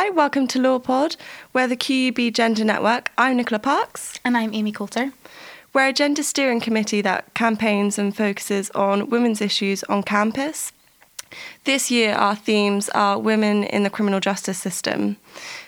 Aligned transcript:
Hi, 0.00 0.10
welcome 0.10 0.46
to 0.46 0.60
LawPod. 0.60 1.16
We're 1.52 1.66
the 1.66 1.76
QUB 1.76 2.32
Gender 2.32 2.62
Network. 2.62 3.10
I'm 3.18 3.36
Nicola 3.36 3.58
Parks. 3.58 4.20
And 4.24 4.36
I'm 4.36 4.54
Amy 4.54 4.70
Coulter. 4.70 5.10
We're 5.72 5.88
a 5.88 5.92
gender 5.92 6.22
steering 6.22 6.60
committee 6.60 7.00
that 7.00 7.34
campaigns 7.34 7.98
and 7.98 8.16
focuses 8.16 8.70
on 8.76 9.10
women's 9.10 9.40
issues 9.40 9.82
on 9.82 10.04
campus. 10.04 10.70
This 11.64 11.90
year, 11.90 12.14
our 12.14 12.36
themes 12.36 12.88
are 12.90 13.18
women 13.18 13.64
in 13.64 13.82
the 13.82 13.90
criminal 13.90 14.20
justice 14.20 14.58
system. 14.58 15.16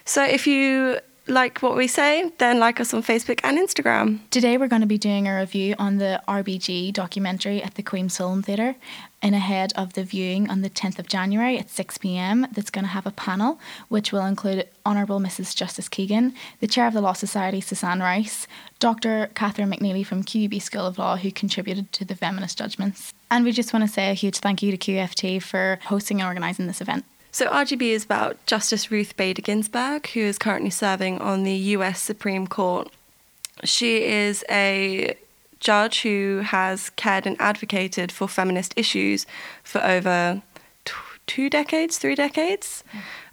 So 0.04 0.22
if 0.22 0.46
you 0.46 1.00
like 1.30 1.62
what 1.62 1.76
we 1.76 1.86
say, 1.86 2.32
then 2.38 2.58
like 2.58 2.80
us 2.80 2.92
on 2.92 3.02
Facebook 3.02 3.40
and 3.44 3.56
Instagram. 3.56 4.18
Today, 4.30 4.58
we're 4.58 4.68
going 4.68 4.82
to 4.82 4.86
be 4.86 4.98
doing 4.98 5.28
a 5.28 5.38
review 5.38 5.76
on 5.78 5.98
the 5.98 6.20
RBG 6.26 6.92
documentary 6.92 7.62
at 7.62 7.76
the 7.76 7.82
Queen's 7.82 8.16
Film 8.16 8.42
Theatre 8.42 8.74
in 9.22 9.32
ahead 9.32 9.72
of 9.76 9.92
the 9.92 10.02
viewing 10.02 10.50
on 10.50 10.62
the 10.62 10.70
10th 10.70 10.98
of 10.98 11.06
January 11.06 11.58
at 11.58 11.70
6 11.70 11.98
pm. 11.98 12.46
That's 12.52 12.70
going 12.70 12.84
to 12.84 12.90
have 12.90 13.06
a 13.06 13.12
panel 13.12 13.60
which 13.88 14.12
will 14.12 14.24
include 14.24 14.68
Honourable 14.84 15.20
Mrs. 15.20 15.54
Justice 15.54 15.88
Keegan, 15.88 16.34
the 16.58 16.66
Chair 16.66 16.86
of 16.86 16.94
the 16.94 17.00
Law 17.00 17.12
Society, 17.12 17.60
Susanne 17.60 18.00
Rice, 18.00 18.46
Dr. 18.80 19.30
Catherine 19.34 19.70
McNeely 19.70 20.04
from 20.04 20.24
QUB 20.24 20.60
School 20.60 20.86
of 20.86 20.98
Law, 20.98 21.16
who 21.16 21.30
contributed 21.30 21.92
to 21.92 22.04
the 22.04 22.16
feminist 22.16 22.58
judgments. 22.58 23.14
And 23.30 23.44
we 23.44 23.52
just 23.52 23.72
want 23.72 23.84
to 23.84 23.92
say 23.92 24.10
a 24.10 24.14
huge 24.14 24.38
thank 24.38 24.62
you 24.62 24.76
to 24.76 24.78
QFT 24.78 25.42
for 25.42 25.78
hosting 25.84 26.20
and 26.20 26.26
organising 26.26 26.66
this 26.66 26.80
event. 26.80 27.04
So, 27.32 27.48
RGB 27.48 27.82
is 27.82 28.04
about 28.04 28.44
Justice 28.46 28.90
Ruth 28.90 29.16
Bader 29.16 29.40
Ginsburg, 29.40 30.08
who 30.08 30.20
is 30.20 30.36
currently 30.36 30.70
serving 30.70 31.20
on 31.20 31.44
the 31.44 31.54
US 31.54 32.02
Supreme 32.02 32.48
Court. 32.48 32.90
She 33.62 34.02
is 34.04 34.44
a 34.50 35.14
judge 35.60 36.02
who 36.02 36.42
has 36.44 36.90
cared 36.90 37.26
and 37.26 37.40
advocated 37.40 38.10
for 38.10 38.26
feminist 38.26 38.74
issues 38.76 39.26
for 39.62 39.80
over 39.84 40.42
t- 40.84 40.94
two 41.26 41.48
decades, 41.48 41.98
three 41.98 42.16
decades. 42.16 42.82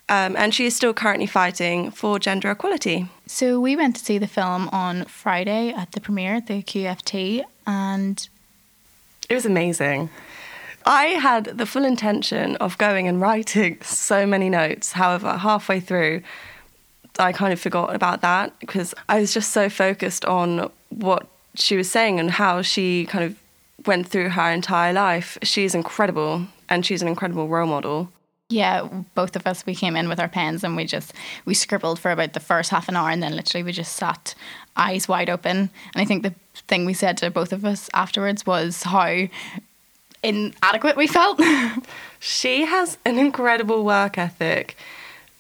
Um, 0.10 0.36
and 0.38 0.54
she 0.54 0.68
is 0.68 0.76
still 0.76 0.94
currently 0.94 1.26
fighting 1.26 1.92
for 1.92 2.20
gender 2.20 2.52
equality. 2.52 3.08
So, 3.26 3.60
we 3.60 3.76
went 3.76 3.96
to 3.96 4.06
see 4.06 4.20
the 4.20 4.28
film 4.28 4.70
on 4.70 5.06
Friday 5.06 5.74
at 5.74 5.94
the 5.94 6.02
premiere 6.02 6.36
at 6.36 6.46
the 6.46 6.62
QFT, 6.62 7.44
and 7.66 8.30
it 9.28 9.34
was 9.34 9.48
amazing. 9.48 10.12
I 10.88 11.08
had 11.20 11.58
the 11.58 11.66
full 11.66 11.84
intention 11.84 12.56
of 12.56 12.78
going 12.78 13.10
and 13.10 13.20
writing 13.20 13.78
so 13.82 14.26
many 14.26 14.50
notes. 14.50 14.94
However, 14.94 15.34
halfway 15.38 15.82
through, 15.82 16.22
I 17.20 17.34
kind 17.34 17.52
of 17.52 17.60
forgot 17.60 17.94
about 17.94 18.22
that 18.22 18.58
because 18.62 18.96
I 19.10 19.20
was 19.20 19.34
just 19.34 19.52
so 19.52 19.68
focused 19.70 20.24
on 20.24 20.72
what 20.90 21.28
she 21.56 21.76
was 21.76 21.92
saying 21.92 22.22
and 22.22 22.32
how 22.32 22.62
she 22.62 23.06
kind 23.08 23.26
of 23.26 23.38
went 23.86 24.08
through 24.08 24.30
her 24.30 24.50
entire 24.50 24.94
life. 24.94 25.38
She's 25.44 25.76
incredible 25.76 26.48
and 26.70 26.86
she's 26.86 27.02
an 27.02 27.10
incredible 27.10 27.50
role 27.50 27.68
model. 27.68 28.10
Yeah, 28.50 28.88
both 29.14 29.36
of 29.36 29.46
us 29.46 29.66
we 29.66 29.76
came 29.76 29.98
in 29.98 30.08
with 30.08 30.22
our 30.22 30.30
pens 30.30 30.64
and 30.64 30.78
we 30.78 30.86
just 30.86 31.12
we 31.44 31.54
scribbled 31.54 32.00
for 32.00 32.12
about 32.12 32.32
the 32.32 32.40
first 32.40 32.70
half 32.70 32.88
an 32.88 32.96
hour 32.96 33.10
and 33.10 33.22
then 33.22 33.36
literally 33.36 33.64
we 33.64 33.74
just 33.74 33.98
sat 33.98 34.36
eyes 34.78 35.10
wide 35.10 35.30
open. 35.30 35.58
And 35.58 35.70
I 35.96 36.06
think 36.06 36.24
the 36.24 36.34
thing 36.70 36.86
we 36.86 36.94
said 36.94 37.18
to 37.18 37.30
both 37.30 37.52
of 37.52 37.66
us 37.66 37.90
afterwards 37.94 38.46
was 38.46 38.84
how 38.84 39.28
inadequate 40.28 40.98
we 40.98 41.08
felt. 41.08 41.42
she 42.20 42.66
has 42.66 42.98
an 43.06 43.18
incredible 43.18 43.84
work 43.84 44.18
ethic. 44.18 44.78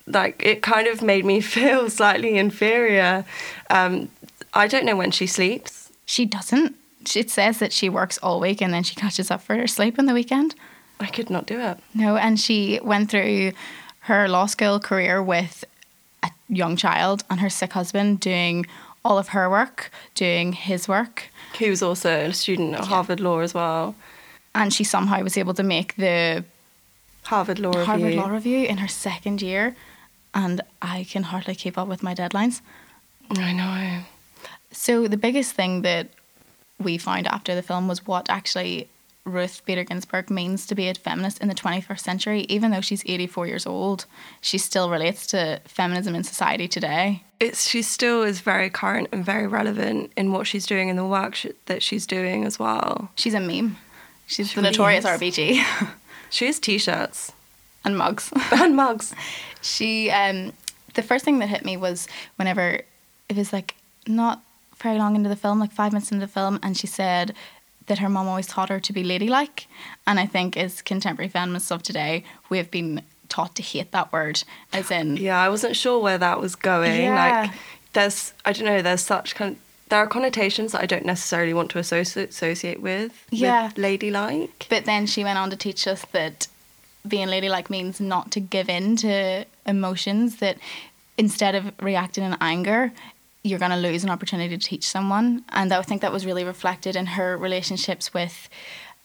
Like 0.06 0.42
it 0.44 0.62
kind 0.62 0.88
of 0.88 1.02
made 1.02 1.26
me 1.26 1.42
feel 1.56 1.90
slightly 1.90 2.38
inferior. 2.38 3.26
Um, 3.70 4.10
I 4.54 4.68
don't 4.68 4.86
know 4.86 4.96
when 4.96 5.12
she 5.12 5.28
sleeps. 5.28 5.92
She 6.06 6.26
doesn't. 6.26 6.76
It 7.16 7.30
says 7.30 7.60
that 7.60 7.72
she 7.72 7.90
works 7.90 8.18
all 8.20 8.40
week 8.40 8.62
and 8.62 8.74
then 8.74 8.84
she 8.84 8.96
catches 8.96 9.32
up 9.32 9.42
for 9.42 9.56
her 9.56 9.68
sleep 9.68 10.00
on 10.00 10.06
the 10.06 10.14
weekend. 10.14 10.56
I 11.00 11.08
could 11.08 11.30
not 11.30 11.46
do 11.46 11.60
it. 11.60 11.78
No, 11.94 12.18
and 12.18 12.40
she 12.40 12.80
went 12.84 13.12
through 13.12 13.52
her 14.02 14.28
law 14.28 14.46
school 14.46 14.80
career 14.80 15.22
with 15.22 15.64
a 16.24 16.32
young 16.50 16.76
child 16.76 17.24
and 17.30 17.40
her 17.40 17.50
sick 17.50 17.74
husband 17.74 18.20
doing 18.20 18.66
all 19.06 19.18
of 19.18 19.30
her 19.30 19.50
work, 19.50 19.92
doing 20.16 20.54
his 20.54 20.88
work. 20.88 21.30
He 21.54 21.70
was 21.70 21.82
also 21.82 22.10
a 22.10 22.34
student 22.34 22.74
at 22.74 22.82
yeah. 22.82 22.86
Harvard 22.88 23.20
Law 23.20 23.40
as 23.40 23.54
well 23.54 23.96
and 24.58 24.74
she 24.74 24.84
somehow 24.84 25.22
was 25.22 25.38
able 25.38 25.54
to 25.54 25.64
make 25.64 25.96
the 25.96 26.44
Harvard 27.24 27.60
Law 27.60 27.86
Harvard 27.86 28.06
Review. 28.06 28.22
Law 28.22 28.30
Review 28.30 28.66
in 28.66 28.78
her 28.80 28.88
second 28.88 29.42
year, 29.42 29.76
and 30.34 30.62
I 30.82 31.06
can 31.10 31.24
hardly 31.24 31.56
keep 31.56 31.78
up 31.78 31.88
with 31.88 32.02
my 32.02 32.16
deadlines. 32.16 32.62
I 33.32 33.54
know. 33.54 34.04
So 34.72 35.08
the 35.08 35.18
biggest 35.18 35.54
thing 35.54 35.84
that 35.84 36.10
we 36.80 36.98
found 36.98 37.28
after 37.28 37.54
the 37.54 37.62
film 37.62 37.88
was 37.88 38.06
what 38.06 38.30
actually 38.30 38.88
Ruth 39.26 39.62
Bader 39.66 39.84
Ginsburg 39.84 40.30
means 40.30 40.66
to 40.68 40.76
be 40.76 40.88
a 40.88 40.94
feminist 40.94 41.40
in 41.40 41.50
the 41.50 41.56
21st 41.56 42.00
century. 42.00 42.42
Even 42.50 42.72
though 42.72 42.82
she's 42.82 43.04
84 43.06 43.48
years 43.48 43.66
old, 43.66 44.06
she 44.42 44.58
still 44.58 44.90
relates 44.90 45.28
to 45.28 45.60
feminism 45.66 46.16
in 46.16 46.24
society 46.24 46.68
today. 46.68 47.24
It's 47.40 47.68
she 47.68 47.82
still 47.82 48.24
is 48.24 48.40
very 48.40 48.70
current 48.70 49.10
and 49.12 49.24
very 49.24 49.46
relevant 49.46 50.12
in 50.16 50.32
what 50.32 50.48
she's 50.48 50.66
doing 50.66 50.90
and 50.90 50.98
the 50.98 51.06
work 51.06 51.36
she, 51.36 51.52
that 51.66 51.84
she's 51.84 52.08
doing 52.08 52.46
as 52.46 52.58
well. 52.58 53.12
She's 53.16 53.34
a 53.34 53.40
meme. 53.40 53.78
She's 54.28 54.52
she 54.52 54.56
the 54.56 54.62
notorious 54.62 55.06
RBG. 55.06 55.66
she 56.30 56.46
has 56.46 56.60
t-shirts 56.60 57.32
and 57.84 57.98
mugs. 57.98 58.32
and 58.52 58.76
mugs. 58.76 59.16
She 59.62 60.12
um 60.12 60.54
the 60.94 61.02
first 61.02 61.26
thing 61.26 61.40
that 61.40 61.50
hit 61.50 61.66
me 61.66 61.78
was 61.78 62.08
whenever 62.36 62.82
it 63.30 63.36
was 63.36 63.52
like 63.52 63.76
not 64.08 64.42
very 64.78 64.98
long 64.98 65.16
into 65.16 65.30
the 65.30 65.36
film, 65.36 65.60
like 65.60 65.72
five 65.72 65.92
minutes 65.92 66.12
into 66.12 66.26
the 66.26 66.32
film, 66.32 66.60
and 66.62 66.78
she 66.78 66.88
said 66.88 67.34
that 67.88 68.00
her 68.00 68.10
mom 68.10 68.28
always 68.28 68.48
taught 68.48 68.70
her 68.70 68.80
to 68.80 68.94
be 68.94 69.04
ladylike. 69.04 69.68
And 70.06 70.20
I 70.20 70.26
think 70.26 70.56
as 70.56 70.82
contemporary 70.82 71.30
feminists 71.30 71.72
of 71.72 71.82
today, 71.84 72.24
we 72.50 72.58
have 72.58 72.70
been 72.70 73.02
taught 73.30 73.56
to 73.56 73.64
hate 73.64 73.92
that 73.92 74.12
word, 74.12 74.44
as 74.72 74.92
in. 74.92 75.18
Yeah, 75.18 75.42
I 75.42 75.50
wasn't 75.50 75.76
sure 75.76 76.00
where 76.00 76.18
that 76.18 76.40
was 76.40 76.56
going. 76.56 77.02
Yeah. 77.02 77.42
Like, 77.44 77.52
there's, 77.94 78.34
I 78.46 78.54
don't 78.54 78.66
know, 78.66 78.82
there's 78.82 79.02
such 79.02 79.36
kind 79.36 79.56
of 79.56 79.62
there 79.90 80.00
are 80.00 80.08
connotations 80.08 80.72
that 80.72 80.82
I 80.82 80.86
don't 80.86 81.06
necessarily 81.06 81.54
want 81.54 81.72
to 81.72 81.80
associate 81.80 82.30
associate 82.30 82.82
with. 82.82 83.26
Yeah, 83.30 83.68
with 83.68 83.78
ladylike. 83.78 84.68
But 84.70 84.86
then 84.86 85.06
she 85.06 85.24
went 85.24 85.40
on 85.40 85.50
to 85.50 85.56
teach 85.56 85.88
us 85.88 86.06
that 86.12 86.48
being 87.08 87.28
ladylike 87.28 87.70
means 87.70 88.00
not 88.00 88.32
to 88.32 88.40
give 88.40 88.70
in 88.70 88.96
to 88.98 89.46
emotions. 89.66 90.38
That 90.38 90.58
instead 91.18 91.56
of 91.56 91.72
reacting 91.82 92.24
in 92.24 92.36
anger, 92.42 92.92
you're 93.44 93.60
going 93.60 93.72
to 93.72 93.78
lose 93.78 94.04
an 94.04 94.10
opportunity 94.10 94.58
to 94.58 94.64
teach 94.64 94.88
someone. 94.88 95.44
And 95.50 95.72
I 95.74 95.82
think 95.82 96.02
that 96.02 96.12
was 96.12 96.26
really 96.26 96.44
reflected 96.44 96.96
in 96.96 97.06
her 97.06 97.38
relationships 97.38 98.14
with 98.14 98.50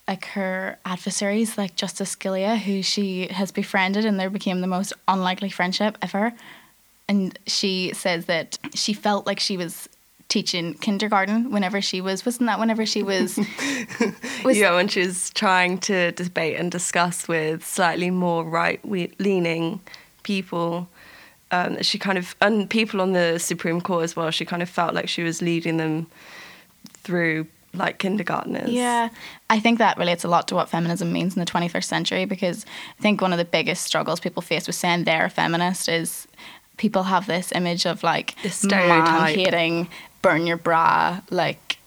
like 0.09 0.25
her 0.27 0.79
adversaries, 0.85 1.57
like 1.57 1.77
Justice 1.77 2.17
Scalia, 2.17 2.59
who 2.59 2.83
she 2.83 3.29
has 3.29 3.53
befriended, 3.53 4.05
and 4.05 4.19
there 4.19 4.31
became 4.31 4.61
the 4.61 4.67
most 4.67 4.93
unlikely 5.07 5.49
friendship 5.49 5.97
ever. 6.03 6.33
And 7.09 7.39
she 7.47 7.93
says 7.95 8.27
that 8.27 8.59
she 8.75 8.93
felt 8.95 9.27
like 9.27 9.39
she 9.39 9.57
was 9.57 9.89
teaching 10.33 10.73
kindergarten 10.73 11.51
whenever 11.51 11.83
she 11.83 12.01
was 12.01 12.25
wasn't 12.25 12.47
that 12.47 12.59
whenever 12.59 12.87
she 12.87 13.03
was, 13.03 13.37
was 14.45 14.57
yeah 14.57 14.75
when 14.75 14.89
she 14.89 15.01
was 15.01 15.29
trying 15.35 15.77
to 15.77 16.11
debate 16.13 16.57
and 16.59 16.73
discuss 16.73 17.29
with 17.29 17.63
slightly 17.63 18.09
more 18.09 18.43
right 18.43 18.81
leaning 19.19 19.79
people 20.23 20.89
um, 21.51 21.83
she 21.83 21.99
kind 21.99 22.17
of 22.17 22.35
and 22.41 22.71
people 22.71 23.03
on 23.03 23.13
the 23.13 23.39
Supreme 23.39 23.83
Court 23.83 24.05
as 24.05 24.17
well 24.17 24.31
she 24.31 24.47
kind 24.47 24.63
of 24.63 24.71
felt 24.71 24.95
like 24.95 25.07
she 25.07 25.23
was 25.23 25.43
leading 25.43 25.77
them 25.77 26.07
through 27.05 27.47
like 27.75 27.99
kindergartners. 27.99 28.71
Yeah, 28.71 29.09
I 29.49 29.59
think 29.59 29.79
that 29.79 29.97
relates 29.97 30.25
a 30.25 30.29
lot 30.29 30.47
to 30.49 30.55
what 30.55 30.69
feminism 30.69 31.11
means 31.11 31.35
in 31.35 31.41
the 31.41 31.51
21st 31.51 31.85
century 31.85 32.25
because 32.27 32.67
I 32.99 33.03
think 33.03 33.23
one 33.23 33.33
of 33.33 33.39
the 33.39 33.47
biggest 33.47 33.85
struggles 33.85 34.21
people 34.21 34.43
face 34.43 34.67
with 34.67 34.77
saying 34.77 35.05
they're 35.05 35.25
a 35.25 35.31
feminist 35.31 35.89
is 35.89 36.29
people 36.77 37.05
have 37.05 37.27
this 37.27 37.51
image 37.53 37.87
of 37.87 38.03
like 38.03 38.35
stereotype 38.49 39.35
hating 39.35 39.89
burn 40.23 40.47
your 40.47 40.57
bra, 40.57 41.21
like 41.31 41.79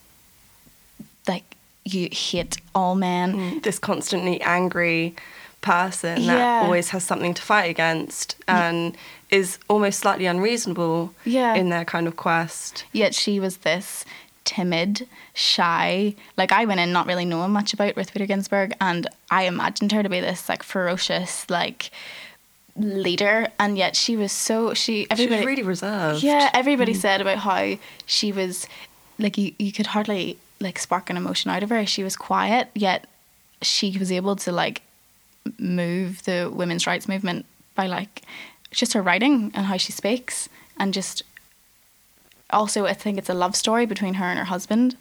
like 1.28 1.56
you 1.84 2.10
hate 2.12 2.58
all 2.76 2.96
men. 2.96 3.34
Mm, 3.36 3.64
this 3.64 3.80
constantly 3.80 4.42
angry 4.42 5.16
person 5.62 6.22
yeah. 6.22 6.36
that 6.36 6.64
always 6.64 6.90
has 6.90 7.04
something 7.04 7.34
to 7.34 7.42
fight 7.42 7.70
against 7.70 8.36
and 8.48 8.94
yeah. 8.94 9.38
is 9.40 9.58
almost 9.68 10.00
slightly 10.00 10.28
unreasonable 10.28 11.12
yeah. 11.26 11.56
in 11.56 11.70
their 11.70 11.84
kind 11.84 12.08
of 12.08 12.16
quest. 12.16 12.86
Yet 12.94 13.16
she 13.16 13.40
was 13.40 13.58
this 13.58 14.06
timid, 14.46 15.08
shy. 15.34 16.16
Like 16.38 16.52
I 16.52 16.66
went 16.66 16.80
in 16.80 16.94
not 16.94 17.08
really 17.08 17.26
knowing 17.26 17.52
much 17.52 17.74
about 17.74 17.98
Ruth 17.98 18.14
Bader 18.14 18.28
Ginsburg 18.28 18.74
and 18.80 19.08
I 19.32 19.44
imagined 19.44 19.92
her 19.92 20.04
to 20.04 20.10
be 20.10 20.22
this 20.22 20.48
like 20.48 20.64
ferocious, 20.64 21.50
like 21.50 21.90
leader, 22.76 23.48
and 23.60 23.78
yet 23.78 23.96
she 23.96 24.16
was 24.18 24.32
so 24.32 24.74
she 24.74 25.04
She 25.04 25.08
everybody 25.12 25.38
was 25.40 25.46
really 25.46 25.64
reserved. 25.64 26.24
yeah 26.24 26.50
everybody 26.54 26.94
said 26.94 27.22
about 27.22 27.38
how 27.40 27.76
she 28.06 28.32
was 28.32 28.68
like 29.18 29.38
you 29.38 29.54
you 29.58 29.72
could 29.72 29.88
hardly 29.88 30.38
like 30.60 30.78
spark 30.80 31.10
an 31.10 31.18
emotion 31.18 31.52
out 31.52 31.64
of 31.64 31.70
her. 31.70 31.86
She 31.86 32.04
was 32.04 32.16
quiet, 32.16 32.70
yet 32.74 33.08
she 33.62 33.98
was 33.98 34.12
able 34.12 34.36
to 34.38 34.52
like 34.52 34.82
move 35.60 36.24
the 36.24 36.52
women's 36.54 36.86
rights 36.88 37.08
movement 37.08 37.46
by 37.76 37.88
like 37.88 38.22
just 38.72 38.94
her 38.94 39.02
writing 39.02 39.52
and 39.54 39.66
how 39.68 39.78
she 39.78 39.92
speaks 39.92 40.50
and 40.78 40.94
just 40.94 41.24
also 42.50 42.86
I 42.86 42.94
think 42.94 43.18
it's 43.18 43.30
a 43.30 43.34
love 43.34 43.56
story 43.56 43.86
between 43.86 44.16
her 44.16 44.26
and 44.26 44.38
her 44.40 44.46
husband. 44.46 44.98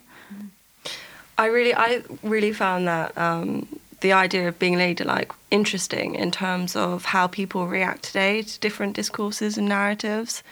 I 1.37 1.47
really, 1.47 1.75
I 1.75 2.03
really 2.23 2.53
found 2.53 2.87
that 2.87 3.17
um, 3.19 3.67
the 4.05 4.13
idea 4.13 4.47
of 4.47 4.59
being 4.59 4.77
ladylike 4.77 5.33
interesting 5.51 6.15
in 6.15 6.31
terms 6.31 6.77
of 6.77 7.07
how 7.07 7.27
people 7.27 7.67
react 7.67 8.03
today 8.03 8.43
to 8.43 8.61
different 8.61 8.95
discourses 8.95 9.57
and 9.57 9.67
narratives. 9.67 10.43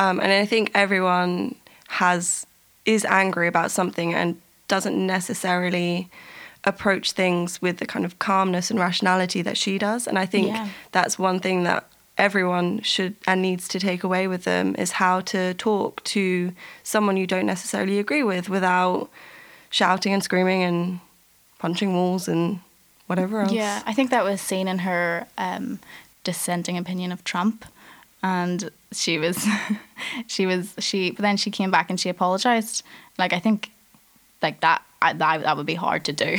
Um, 0.00 0.18
and 0.18 0.32
I 0.32 0.44
think 0.44 0.72
everyone 0.74 1.54
has 1.86 2.44
is 2.84 3.04
angry 3.04 3.46
about 3.46 3.70
something 3.70 4.12
and 4.12 4.40
doesn't 4.66 4.98
necessarily 5.06 6.08
approach 6.64 7.12
things 7.12 7.62
with 7.62 7.76
the 7.78 7.86
kind 7.86 8.04
of 8.04 8.18
calmness 8.18 8.72
and 8.72 8.80
rationality 8.80 9.40
that 9.42 9.56
she 9.56 9.78
does. 9.78 10.08
And 10.08 10.18
I 10.18 10.26
think 10.26 10.48
Yeah. 10.48 10.66
that's 10.90 11.16
one 11.16 11.38
thing 11.38 11.62
that 11.62 11.84
everyone 12.18 12.82
should 12.82 13.14
and 13.28 13.40
needs 13.40 13.68
to 13.68 13.78
take 13.78 14.02
away 14.02 14.26
with 14.26 14.42
them 14.42 14.74
is 14.76 14.90
how 15.02 15.20
to 15.20 15.54
talk 15.54 16.02
to 16.16 16.52
someone 16.82 17.16
you 17.16 17.26
don't 17.28 17.46
necessarily 17.46 18.00
agree 18.00 18.24
with 18.24 18.48
without 18.48 19.08
shouting 19.70 20.12
and 20.12 20.24
screaming 20.24 20.64
and 20.64 20.98
punching 21.60 21.94
walls 21.94 22.26
and 22.26 22.58
whatever 23.10 23.40
else. 23.40 23.50
Yeah, 23.50 23.82
I 23.84 23.92
think 23.92 24.10
that 24.10 24.22
was 24.22 24.40
seen 24.40 24.68
in 24.68 24.78
her 24.78 25.26
um, 25.36 25.80
dissenting 26.22 26.78
opinion 26.78 27.10
of 27.10 27.24
Trump, 27.24 27.64
and 28.22 28.70
she 28.92 29.18
was, 29.18 29.44
she 30.28 30.46
was 30.46 30.74
she. 30.78 31.10
But 31.10 31.22
then 31.22 31.36
she 31.36 31.50
came 31.50 31.72
back 31.72 31.90
and 31.90 31.98
she 31.98 32.08
apologized. 32.08 32.84
Like 33.18 33.32
I 33.32 33.40
think, 33.40 33.72
like 34.40 34.60
that. 34.60 34.82
I, 35.02 35.14
that 35.14 35.42
that 35.42 35.56
would 35.56 35.64
be 35.64 35.74
hard 35.74 36.04
to 36.04 36.12
do, 36.12 36.36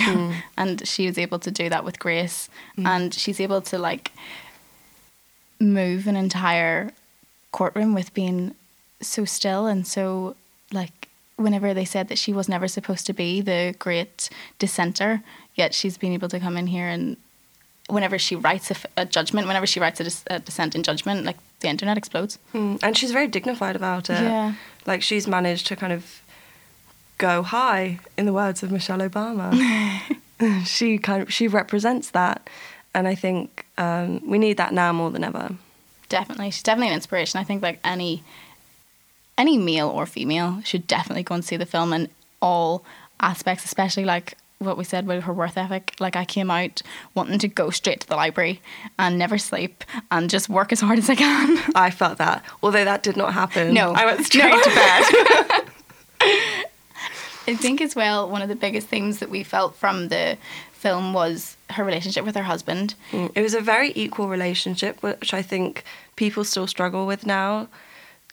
and 0.58 0.88
she 0.88 1.08
was 1.08 1.18
able 1.18 1.40
to 1.40 1.52
do 1.52 1.68
that 1.70 1.84
with 1.84 2.00
grace, 2.00 2.48
and 2.78 3.14
she's 3.14 3.40
able 3.40 3.62
to 3.64 3.80
like 3.80 4.12
move 5.60 6.08
an 6.08 6.16
entire 6.16 6.92
courtroom 7.52 7.94
with 7.94 8.14
being 8.14 8.56
so 9.02 9.26
still 9.26 9.66
and 9.68 9.86
so 9.86 10.36
like 10.72 11.10
whenever 11.36 11.74
they 11.74 11.86
said 11.86 12.08
that 12.08 12.18
she 12.18 12.34
was 12.34 12.48
never 12.48 12.68
supposed 12.68 13.06
to 13.08 13.14
be 13.14 13.42
the 13.42 13.76
great 13.80 14.30
dissenter 14.60 15.22
yet 15.56 15.74
she's 15.74 15.98
been 15.98 16.13
able 16.13 16.30
to 16.30 16.39
come 16.39 16.57
in 16.57 16.68
here 16.68 16.88
and 16.88 17.18
whenever 17.89 18.18
she 18.18 18.36
writes 18.36 18.71
a 18.95 19.06
judgment 19.06 19.48
whenever 19.48 19.65
she 19.68 19.80
writes 19.80 20.00
a, 20.00 20.03
dis- 20.03 20.24
a 20.27 20.39
dissent 20.39 20.75
in 20.75 20.83
judgment 20.83 21.25
like 21.25 21.38
the 21.59 21.68
internet 21.68 21.98
explodes 21.98 22.39
Mm, 22.53 22.80
and 22.81 22.98
she's 22.98 23.12
very 23.12 23.27
dignified 23.27 23.75
about 23.75 24.09
it. 24.09 24.21
Yeah. 24.21 24.53
Like 24.86 25.01
she's 25.03 25.27
managed 25.27 25.68
to 25.68 25.75
kind 25.75 25.94
of 25.94 26.21
go 27.18 27.44
high, 27.44 28.00
in 28.18 28.25
the 28.25 28.33
words 28.33 28.63
of 28.63 28.71
Michelle 28.71 29.00
Obama. 29.00 29.48
she 30.65 30.98
kind 30.98 31.21
of 31.21 31.31
she 31.31 31.48
represents 31.48 32.09
that, 32.12 32.50
and 32.95 33.07
I 33.07 33.13
think 33.13 33.65
um, 33.77 34.27
we 34.27 34.39
need 34.39 34.57
that 34.57 34.74
now 34.74 34.92
more 34.92 35.12
than 35.12 35.24
ever. 35.24 35.51
definitely 36.09 36.50
she's 36.51 36.63
definitely 36.63 36.89
an 36.89 36.95
inspiration 36.95 37.39
i 37.39 37.44
think 37.44 37.62
like 37.62 37.80
any 37.86 38.21
any 39.38 39.57
male 39.57 39.88
or 39.88 40.06
female 40.06 40.62
should 40.63 40.86
definitely 40.88 41.24
go 41.24 41.36
and 41.36 41.45
see 41.45 41.57
the 41.57 41.65
film 41.65 41.94
in 41.94 42.09
all 42.42 42.83
aspects 43.19 43.63
especially 43.65 44.03
like 44.03 44.33
what 44.62 44.78
we 44.78 44.84
said 44.84 45.04
about 45.06 45.24
her 45.24 45.34
worth 45.34 45.58
ethic 45.58 45.94
like 46.00 46.16
i 46.16 46.24
came 46.25 46.50
out 46.52 46.81
wanting 47.16 47.40
to 47.40 47.48
go 47.48 47.69
straight 47.69 48.00
to 48.02 48.08
the 48.08 48.16
library 48.16 48.62
and 49.00 49.18
never 49.18 49.38
sleep 49.38 49.84
and 50.12 50.30
just 50.30 50.48
work 50.50 50.72
as 50.72 50.80
hard 50.81 50.98
as 51.00 51.10
i 51.10 51.16
can 51.16 51.58
I 51.75 51.90
felt 51.92 52.18
that, 52.19 52.44
although 52.62 52.86
that 52.86 53.04
did 53.04 53.18
not 53.18 53.34
happen. 53.34 53.74
No. 53.74 53.92
I 53.94 54.06
went 54.06 54.25
straight 54.25 54.52
No. 54.52 54.62
to 54.62 54.69
bed. 54.69 55.66
i 57.48 57.56
think 57.56 57.81
as 57.81 57.96
well 57.96 58.30
one 58.30 58.42
of 58.42 58.50
the 58.50 58.56
biggest 58.56 58.88
themes 58.88 59.18
that 59.19 59.30
we 59.30 59.44
felt 59.44 59.75
from 59.75 60.10
the 60.10 60.38
film 60.74 61.13
was 61.13 61.58
her 61.72 61.84
relationship 61.84 62.24
with 62.25 62.36
her 62.36 62.44
husband 62.44 62.94
Mm, 63.12 63.31
It 63.36 63.42
was 63.42 63.54
a 63.54 63.62
very 63.62 63.92
equal 63.96 64.28
relationship, 64.28 65.02
which 65.04 65.34
I 65.34 65.42
think 65.42 65.84
people 66.16 66.44
still 66.44 66.66
struggle 66.68 67.06
with 67.08 67.25
now. 67.25 67.68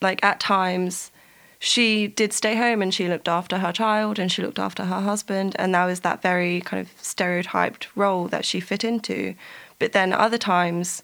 Like 0.01 0.23
at 0.25 0.41
times, 0.41 1.11
she 1.59 2.07
did 2.07 2.33
stay 2.33 2.57
home 2.57 2.83
and 2.83 2.95
she 2.95 3.09
looked 3.09 3.29
after 3.29 3.59
her 3.59 3.73
child 3.73 4.19
and 4.19 4.31
she 4.31 4.43
looked 4.43 4.59
after 4.59 4.85
her 4.85 5.01
husband, 5.01 5.57
and 5.59 5.75
that 5.75 5.87
was 5.87 6.01
that 6.01 6.23
very 6.23 6.61
kind 6.61 6.81
of 6.81 6.93
stereotyped 7.03 7.89
role 7.97 8.29
that 8.29 8.45
she 8.45 8.61
fit 8.61 8.85
into. 8.85 9.35
But 9.79 9.93
then 9.93 10.13
other 10.13 10.39
times, 10.39 11.03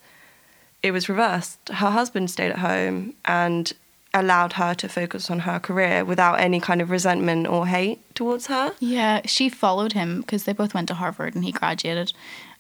it 0.83 0.93
was 0.93 1.09
reversed. 1.09 1.69
Her 1.69 1.91
husband 1.91 2.31
stayed 2.31 2.51
at 2.51 2.59
home 2.59 3.15
and 3.25 3.73
allowed 4.13 4.53
her 4.53 4.75
to 4.75 4.89
focus 4.89 5.29
on 5.29 5.41
her 5.41 5.59
career 5.59 6.05
without 6.05 6.39
any 6.39 6.61
kind 6.61 6.81
of 6.81 6.91
resentment 6.91 7.49
or 7.49 7.67
hate 7.67 8.15
towards 8.15 8.47
her. 8.47 8.73
Yeah, 8.79 9.23
she 9.25 9.49
followed 9.49 9.93
him 9.93 10.21
because 10.21 10.45
they 10.45 10.53
both 10.53 10.73
went 10.73 10.87
to 10.89 10.95
Harvard 10.95 11.35
and 11.35 11.45
he 11.45 11.51
graduated. 11.51 12.13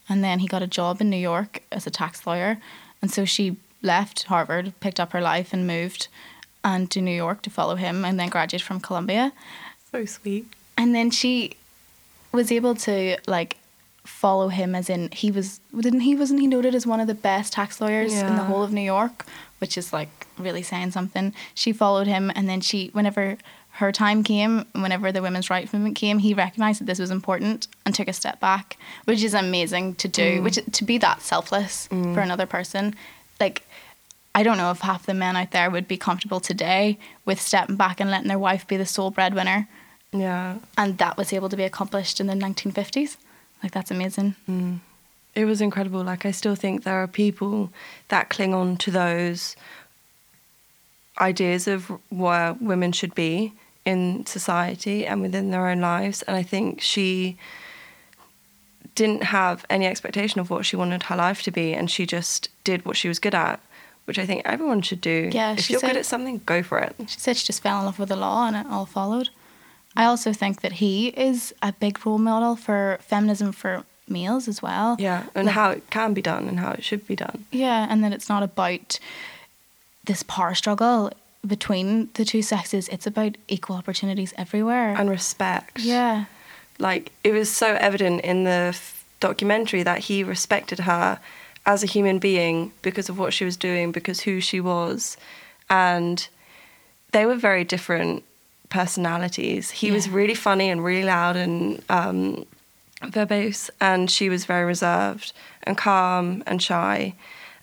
And 0.09 0.25
then 0.25 0.41
he 0.41 0.49
got 0.49 0.63
a 0.63 0.67
job 0.67 1.01
in 1.01 1.11
New 1.11 1.17
York 1.17 1.63
as 1.71 1.87
a 1.87 1.91
tax 1.91 2.27
lawyer. 2.27 2.59
And 3.01 3.11
so 3.11 3.25
she 3.25 3.57
left 3.83 4.25
Harvard, 4.25 4.73
picked 4.81 4.99
up 4.99 5.13
her 5.13 5.21
life, 5.21 5.53
and 5.53 5.67
moved 5.67 6.09
and 6.65 6.91
to 6.91 7.01
New 7.01 7.15
York 7.15 7.43
to 7.43 7.51
follow 7.51 7.77
him 7.77 8.05
and 8.05 8.19
then 8.19 8.29
graduate 8.29 8.63
from 8.63 8.81
Columbia. 8.81 9.33
So 9.93 10.05
sweet. 10.07 10.47
And 10.77 10.95
then 10.95 11.11
she 11.11 11.57
was 12.33 12.51
able 12.51 12.75
to 12.75 13.17
like 13.27 13.57
follow 14.05 14.49
him 14.49 14.75
as 14.75 14.91
in 14.91 15.11
he 15.13 15.31
was 15.31 15.61
didn't 15.79 16.01
he 16.01 16.15
wasn't 16.15 16.41
he 16.41 16.47
noted 16.47 16.75
as 16.75 16.87
one 16.87 17.01
of 17.01 17.07
the 17.07 17.15
best 17.15 17.53
tax 17.53 17.81
lawyers 17.81 18.13
in 18.13 18.37
the 18.37 18.45
whole 18.45 18.63
of 18.63 18.73
New 18.73 18.81
York, 18.81 19.25
which 19.59 19.79
is 19.79 19.93
like 19.93 20.27
really 20.39 20.63
saying 20.63 20.91
something. 20.91 21.33
She 21.55 21.73
followed 21.73 22.07
him 22.07 22.33
and 22.35 22.49
then 22.49 22.61
she 22.61 22.89
whenever 22.93 23.39
her 23.79 23.91
time 23.91 24.23
came, 24.23 24.67
whenever 24.73 25.11
the 25.11 25.21
women's 25.21 25.51
rights 25.51 25.73
movement 25.73 25.97
came, 25.97 26.21
he 26.21 26.33
recognized 26.33 26.81
that 26.81 26.85
this 26.85 27.01
was 27.01 27.11
important 27.11 27.67
and 27.85 27.93
took 27.93 28.07
a 28.07 28.13
step 28.13 28.39
back, 28.39 28.77
which 29.05 29.21
is 29.23 29.35
amazing 29.35 29.97
to 29.97 30.07
do, 30.07 30.39
mm. 30.39 30.45
which 30.45 30.61
to 30.71 30.85
be 30.85 30.97
that 30.99 31.21
selfless 31.23 31.89
mm. 31.89 32.15
for 32.15 32.21
another 32.21 32.47
person. 32.47 32.95
Like 33.41 33.67
I 34.35 34.43
don't 34.43 34.59
know 34.59 34.71
if 34.71 34.81
half 34.81 35.07
the 35.07 35.15
men 35.15 35.37
out 35.37 35.53
there 35.53 35.71
would 35.71 35.87
be 35.87 35.97
comfortable 35.97 36.41
today 36.41 36.99
with 37.25 37.41
stepping 37.41 37.77
back 37.77 38.01
and 38.01 38.11
letting 38.11 38.29
their 38.29 38.39
wife 38.39 38.67
be 38.67 38.77
the 38.77 38.87
sole 38.87 39.11
breadwinner 39.11 39.69
Yeah. 40.13 40.57
and 40.77 40.99
that 40.99 41.17
was 41.17 41.33
able 41.33 41.49
to 41.49 41.57
be 41.57 41.63
accomplished 41.65 42.21
in 42.21 42.27
the 42.27 42.35
1950s. 42.35 43.17
Like 43.63 43.73
that's 43.73 43.91
amazing. 43.91 44.35
Mm. 44.49 44.81
it 45.35 45.45
was 45.45 45.61
incredible. 45.61 46.03
Like 46.03 46.27
I 46.27 46.31
still 46.33 46.55
think 46.57 46.83
there 46.85 47.01
are 47.03 47.07
people 47.09 47.71
that 48.09 48.29
cling 48.29 48.55
on 48.55 48.77
to 48.79 48.91
those 48.91 49.57
ideas 51.21 51.69
of 51.69 51.91
where 52.11 52.55
women 52.61 52.93
should 52.93 53.15
be 53.15 53.53
in 53.85 54.27
society 54.27 55.07
and 55.07 55.21
within 55.23 55.51
their 55.51 55.69
own 55.69 55.81
lives. 55.81 56.23
And 56.23 56.37
I 56.37 56.43
think 56.43 56.81
she 56.81 57.37
didn't 58.95 59.25
have 59.25 59.65
any 59.71 59.87
expectation 59.87 60.41
of 60.41 60.51
what 60.51 60.65
she 60.67 60.77
wanted 60.77 61.05
her 61.05 61.17
life 61.17 61.43
to 61.43 61.51
be, 61.51 61.73
and 61.75 61.91
she 61.91 62.07
just 62.07 62.49
did 62.65 62.85
what 62.85 62.97
she 62.97 63.09
was 63.09 63.19
good 63.19 63.35
at, 63.35 63.61
which 64.05 64.19
I 64.19 64.27
think 64.27 64.43
everyone 64.45 64.83
should 64.83 65.01
do. 65.01 65.31
Yeah, 65.33 65.53
if 65.53 65.71
you're 65.71 65.81
said- 65.81 65.89
good 65.93 65.97
at 65.99 66.07
something, 66.07 66.41
go 66.47 66.63
for 66.63 66.79
it. 66.79 66.95
She 67.09 67.19
said 67.19 67.37
she 67.37 67.47
just 67.47 67.63
fell 67.63 67.79
in 67.81 67.85
love 67.87 67.99
with 67.99 68.09
the 68.11 68.17
law 68.17 68.47
and 68.47 68.57
it 68.57 68.67
all 68.71 68.87
followed. 68.87 69.31
I 69.97 70.05
also 70.05 70.33
think 70.33 70.61
that 70.63 70.73
he 70.73 71.09
is 71.09 71.55
a 71.63 71.73
big 71.73 72.05
role 72.05 72.19
model 72.19 72.57
for 72.57 72.99
feminism 73.01 73.53
for 73.53 73.85
males 74.09 74.49
as 74.49 74.61
well. 74.61 74.97
Yeah, 74.99 75.25
and 75.35 75.47
Like- 75.47 75.55
how 75.55 75.71
it 75.71 75.91
can 75.91 76.13
be 76.15 76.21
done 76.23 76.49
and 76.49 76.59
how 76.61 76.73
it 76.73 76.85
should 76.85 77.07
be 77.07 77.17
done. 77.17 77.45
Yeah, 77.51 77.87
and 77.89 78.03
that 78.05 78.13
it's 78.13 78.29
not 78.29 78.43
about 78.43 78.99
this 80.05 80.23
power 80.23 80.55
struggle 80.55 81.11
between 81.47 82.09
the 82.15 82.25
two 82.25 82.43
sexes. 82.43 82.89
It's 82.89 83.07
about 83.07 83.37
equal 83.49 83.77
opportunities 83.77 84.35
everywhere. 84.37 84.95
And 84.99 85.09
respect. 85.11 85.81
yeah. 85.81 86.25
like 86.81 87.13
it 87.23 87.33
was 87.33 87.49
so 87.55 87.75
evident 87.77 88.21
in 88.23 88.43
the 88.43 88.71
f- 88.75 89.05
documentary 89.21 89.85
that 89.85 89.99
he 90.01 90.25
respected 90.25 90.81
her 90.81 91.21
as 91.67 91.83
a 91.83 91.87
human 91.87 92.19
being 92.19 92.73
because 92.83 93.09
of 93.09 93.19
what 93.19 93.33
she 93.33 93.45
was 93.45 93.57
doing 93.57 93.93
because 93.93 94.21
who 94.21 94.41
she 94.41 94.61
was. 94.61 95.17
And 95.71 96.27
they 97.13 97.27
were 97.27 97.37
very 97.37 97.65
different 97.65 98.25
personalities. 98.69 99.71
He 99.71 99.91
was 99.91 100.09
really 100.09 100.35
funny 100.35 100.69
and 100.69 100.85
really 100.85 101.05
loud 101.05 101.37
and 101.37 101.83
um, 101.89 102.45
verbose 103.03 103.71
and 103.81 104.11
she 104.11 104.29
was 104.29 104.45
very 104.45 104.65
reserved 104.65 105.33
and 105.63 105.77
calm 105.79 106.43
and 106.47 106.61
shy. 106.61 107.15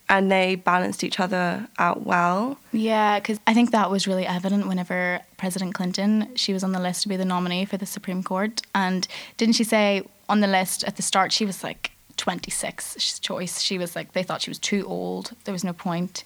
And 0.10 0.30
they 0.30 0.56
balanced 0.56 1.06
each 1.06 1.22
other 1.22 1.68
out 1.80 2.06
well. 2.06 2.58
Yeah, 2.74 3.20
because 3.20 3.40
I 3.48 3.54
think 3.54 3.72
that 3.72 3.90
was 3.90 4.08
really 4.08 4.26
evident 4.26 4.68
whenever 4.68 5.22
President 5.38 5.74
Clinton, 5.74 6.36
she 6.36 6.52
was 6.52 6.66
on 6.66 6.74
the 6.74 6.82
list 6.82 7.04
to 7.04 7.10
be 7.10 7.16
the 7.16 7.24
nominee 7.24 7.64
for 7.64 7.78
the 7.78 7.86
Supreme 7.86 8.22
Court. 8.22 8.62
And 8.76 9.08
didn't 9.38 9.56
she 9.56 9.64
say 9.64 10.04
on 10.28 10.42
the 10.42 10.48
list 10.48 10.84
at 10.84 10.98
the 10.98 11.02
start, 11.02 11.32
she 11.32 11.46
was 11.46 11.64
like 11.64 11.91
26 12.22 13.18
choice. 13.20 13.62
She 13.62 13.80
was 13.80 13.96
like, 13.96 14.14
they 14.14 14.22
thought 14.22 14.44
she 14.44 14.52
was 14.52 14.60
too 14.60 14.86
old. 14.86 15.32
There 15.46 15.52
was 15.52 15.64
no 15.64 15.74
point. 15.74 16.24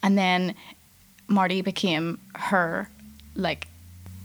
And 0.00 0.16
then 0.16 0.54
Marty 1.26 1.62
became 1.62 2.20
her 2.36 2.88
like 3.34 3.66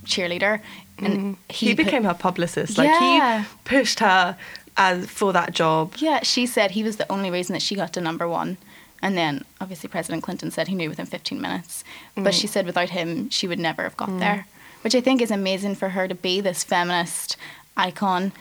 cheerleader. 0.06 0.62
And 1.00 1.14
mm-hmm. 1.14 1.34
he, 1.50 1.74
put- 1.74 1.86
became 1.86 2.04
her 2.04 2.14
publicist 2.14 2.78
like 2.78 2.90
Yeah. 2.90 3.42
he 3.42 3.48
pushed 3.66 4.00
her 4.00 4.38
as 4.78 5.08
for 5.08 5.34
that 5.34 5.54
job 5.54 5.94
Yeah, 5.98 6.22
she 6.22 6.46
said 6.46 6.72
he 6.72 6.84
was 6.84 6.98
the 6.98 7.12
only 7.12 7.32
reason 7.32 7.54
that 7.54 7.64
she 7.64 7.74
got 7.74 7.94
to 7.94 8.02
number 8.02 8.28
one 8.28 8.58
And 9.02 9.18
then 9.18 9.44
obviously 9.60 9.90
President 9.90 10.22
Clinton 10.22 10.52
said 10.52 10.68
he 10.68 10.76
knew 10.76 10.90
within 10.90 11.08
15 11.08 11.42
minutes. 11.42 11.84
But 12.14 12.22
mm-hmm. 12.22 12.32
she 12.32 12.46
said 12.46 12.68
without 12.68 12.90
him, 12.90 13.30
she 13.32 13.48
would 13.48 13.60
never 13.60 13.82
have 13.82 13.98
got 13.98 14.10
mm-hmm. 14.10 14.20
there, 14.20 14.46
which 14.84 14.94
I 14.94 15.02
think 15.02 15.22
is 15.22 15.32
amazing 15.32 15.76
for 15.76 15.90
her 15.90 16.08
to 16.08 16.16
be 16.16 16.42
this 16.42 16.64
feminist 16.64 17.38
icon. 17.76 18.34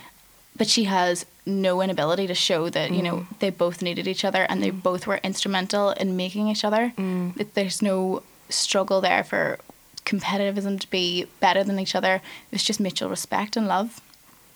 But 0.56 0.68
she 0.68 0.84
has 0.84 1.26
no 1.44 1.82
inability 1.82 2.26
to 2.26 2.34
show 2.34 2.68
that, 2.70 2.90
you 2.90 3.02
know, 3.02 3.16
mm. 3.16 3.38
they 3.40 3.50
both 3.50 3.82
needed 3.82 4.08
each 4.08 4.25
other 4.25 4.44
and 4.44 4.62
they 4.62 4.70
mm. 4.70 4.82
both 4.82 5.06
were 5.06 5.20
instrumental 5.22 5.90
in 5.90 6.16
making 6.16 6.48
each 6.48 6.64
other. 6.64 6.92
Mm. 6.96 7.34
That 7.34 7.54
there's 7.54 7.82
no 7.82 8.22
struggle 8.48 9.00
there 9.00 9.22
for 9.22 9.58
competitivism 10.04 10.80
to 10.80 10.90
be 10.90 11.26
better 11.40 11.62
than 11.62 11.78
each 11.78 11.94
other. 11.94 12.22
It's 12.52 12.64
just 12.64 12.80
mutual 12.80 13.10
respect 13.10 13.56
and 13.56 13.66
love. 13.66 14.00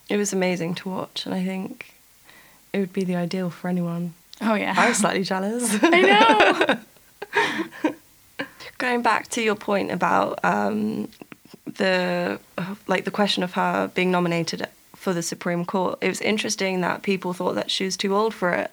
It 0.08 0.16
was 0.16 0.32
amazing 0.32 0.74
to 0.76 0.88
watch, 0.88 1.26
and 1.26 1.34
I 1.34 1.44
think 1.44 1.94
it 2.72 2.80
would 2.80 2.92
be 2.92 3.04
the 3.04 3.16
ideal 3.16 3.50
for 3.50 3.68
anyone. 3.68 4.14
Oh, 4.40 4.54
yeah. 4.54 4.74
I 4.76 4.88
was 4.88 4.98
slightly 4.98 5.22
jealous. 5.22 5.78
I 5.82 6.80
know. 7.84 7.92
Going 8.78 9.02
back 9.02 9.28
to 9.28 9.42
your 9.42 9.54
point 9.54 9.90
about 9.90 10.42
um, 10.42 11.08
the 11.66 12.40
like 12.86 13.04
the 13.04 13.10
question 13.10 13.42
of 13.42 13.52
her 13.52 13.90
being 13.94 14.10
nominated 14.10 14.66
for 15.00 15.12
the 15.14 15.22
Supreme 15.22 15.64
Court, 15.64 15.98
it 16.02 16.08
was 16.08 16.20
interesting 16.20 16.82
that 16.82 17.02
people 17.02 17.32
thought 17.32 17.54
that 17.54 17.70
she 17.70 17.84
was 17.86 17.96
too 17.96 18.14
old 18.14 18.34
for 18.34 18.50
it. 18.52 18.70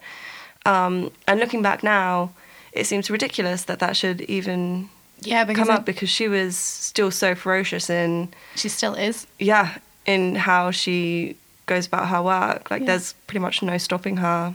Um, 0.65 1.09
and 1.27 1.39
looking 1.39 1.61
back 1.61 1.81
now, 1.83 2.31
it 2.73 2.85
seems 2.85 3.09
ridiculous 3.09 3.63
that 3.63 3.79
that 3.79 3.95
should 3.95 4.19
even 4.21 4.89
yeah, 5.21 5.45
come 5.45 5.69
it- 5.69 5.77
up 5.77 5.85
because 5.85 6.09
she 6.09 6.27
was 6.27 6.57
still 6.57 7.11
so 7.11 7.33
ferocious 7.33 7.89
in 7.89 8.27
she 8.55 8.69
still 8.69 8.93
is. 8.93 9.25
yeah 9.39 9.77
in 10.05 10.35
how 10.35 10.71
she 10.71 11.35
goes 11.65 11.87
about 11.87 12.07
her 12.09 12.21
work. 12.21 12.69
Like 12.71 12.81
Yeah. 12.81 12.87
there's 12.87 13.13
pretty 13.27 13.39
much 13.39 13.61
no 13.61 13.77
stopping 13.77 14.17
her. 14.17 14.53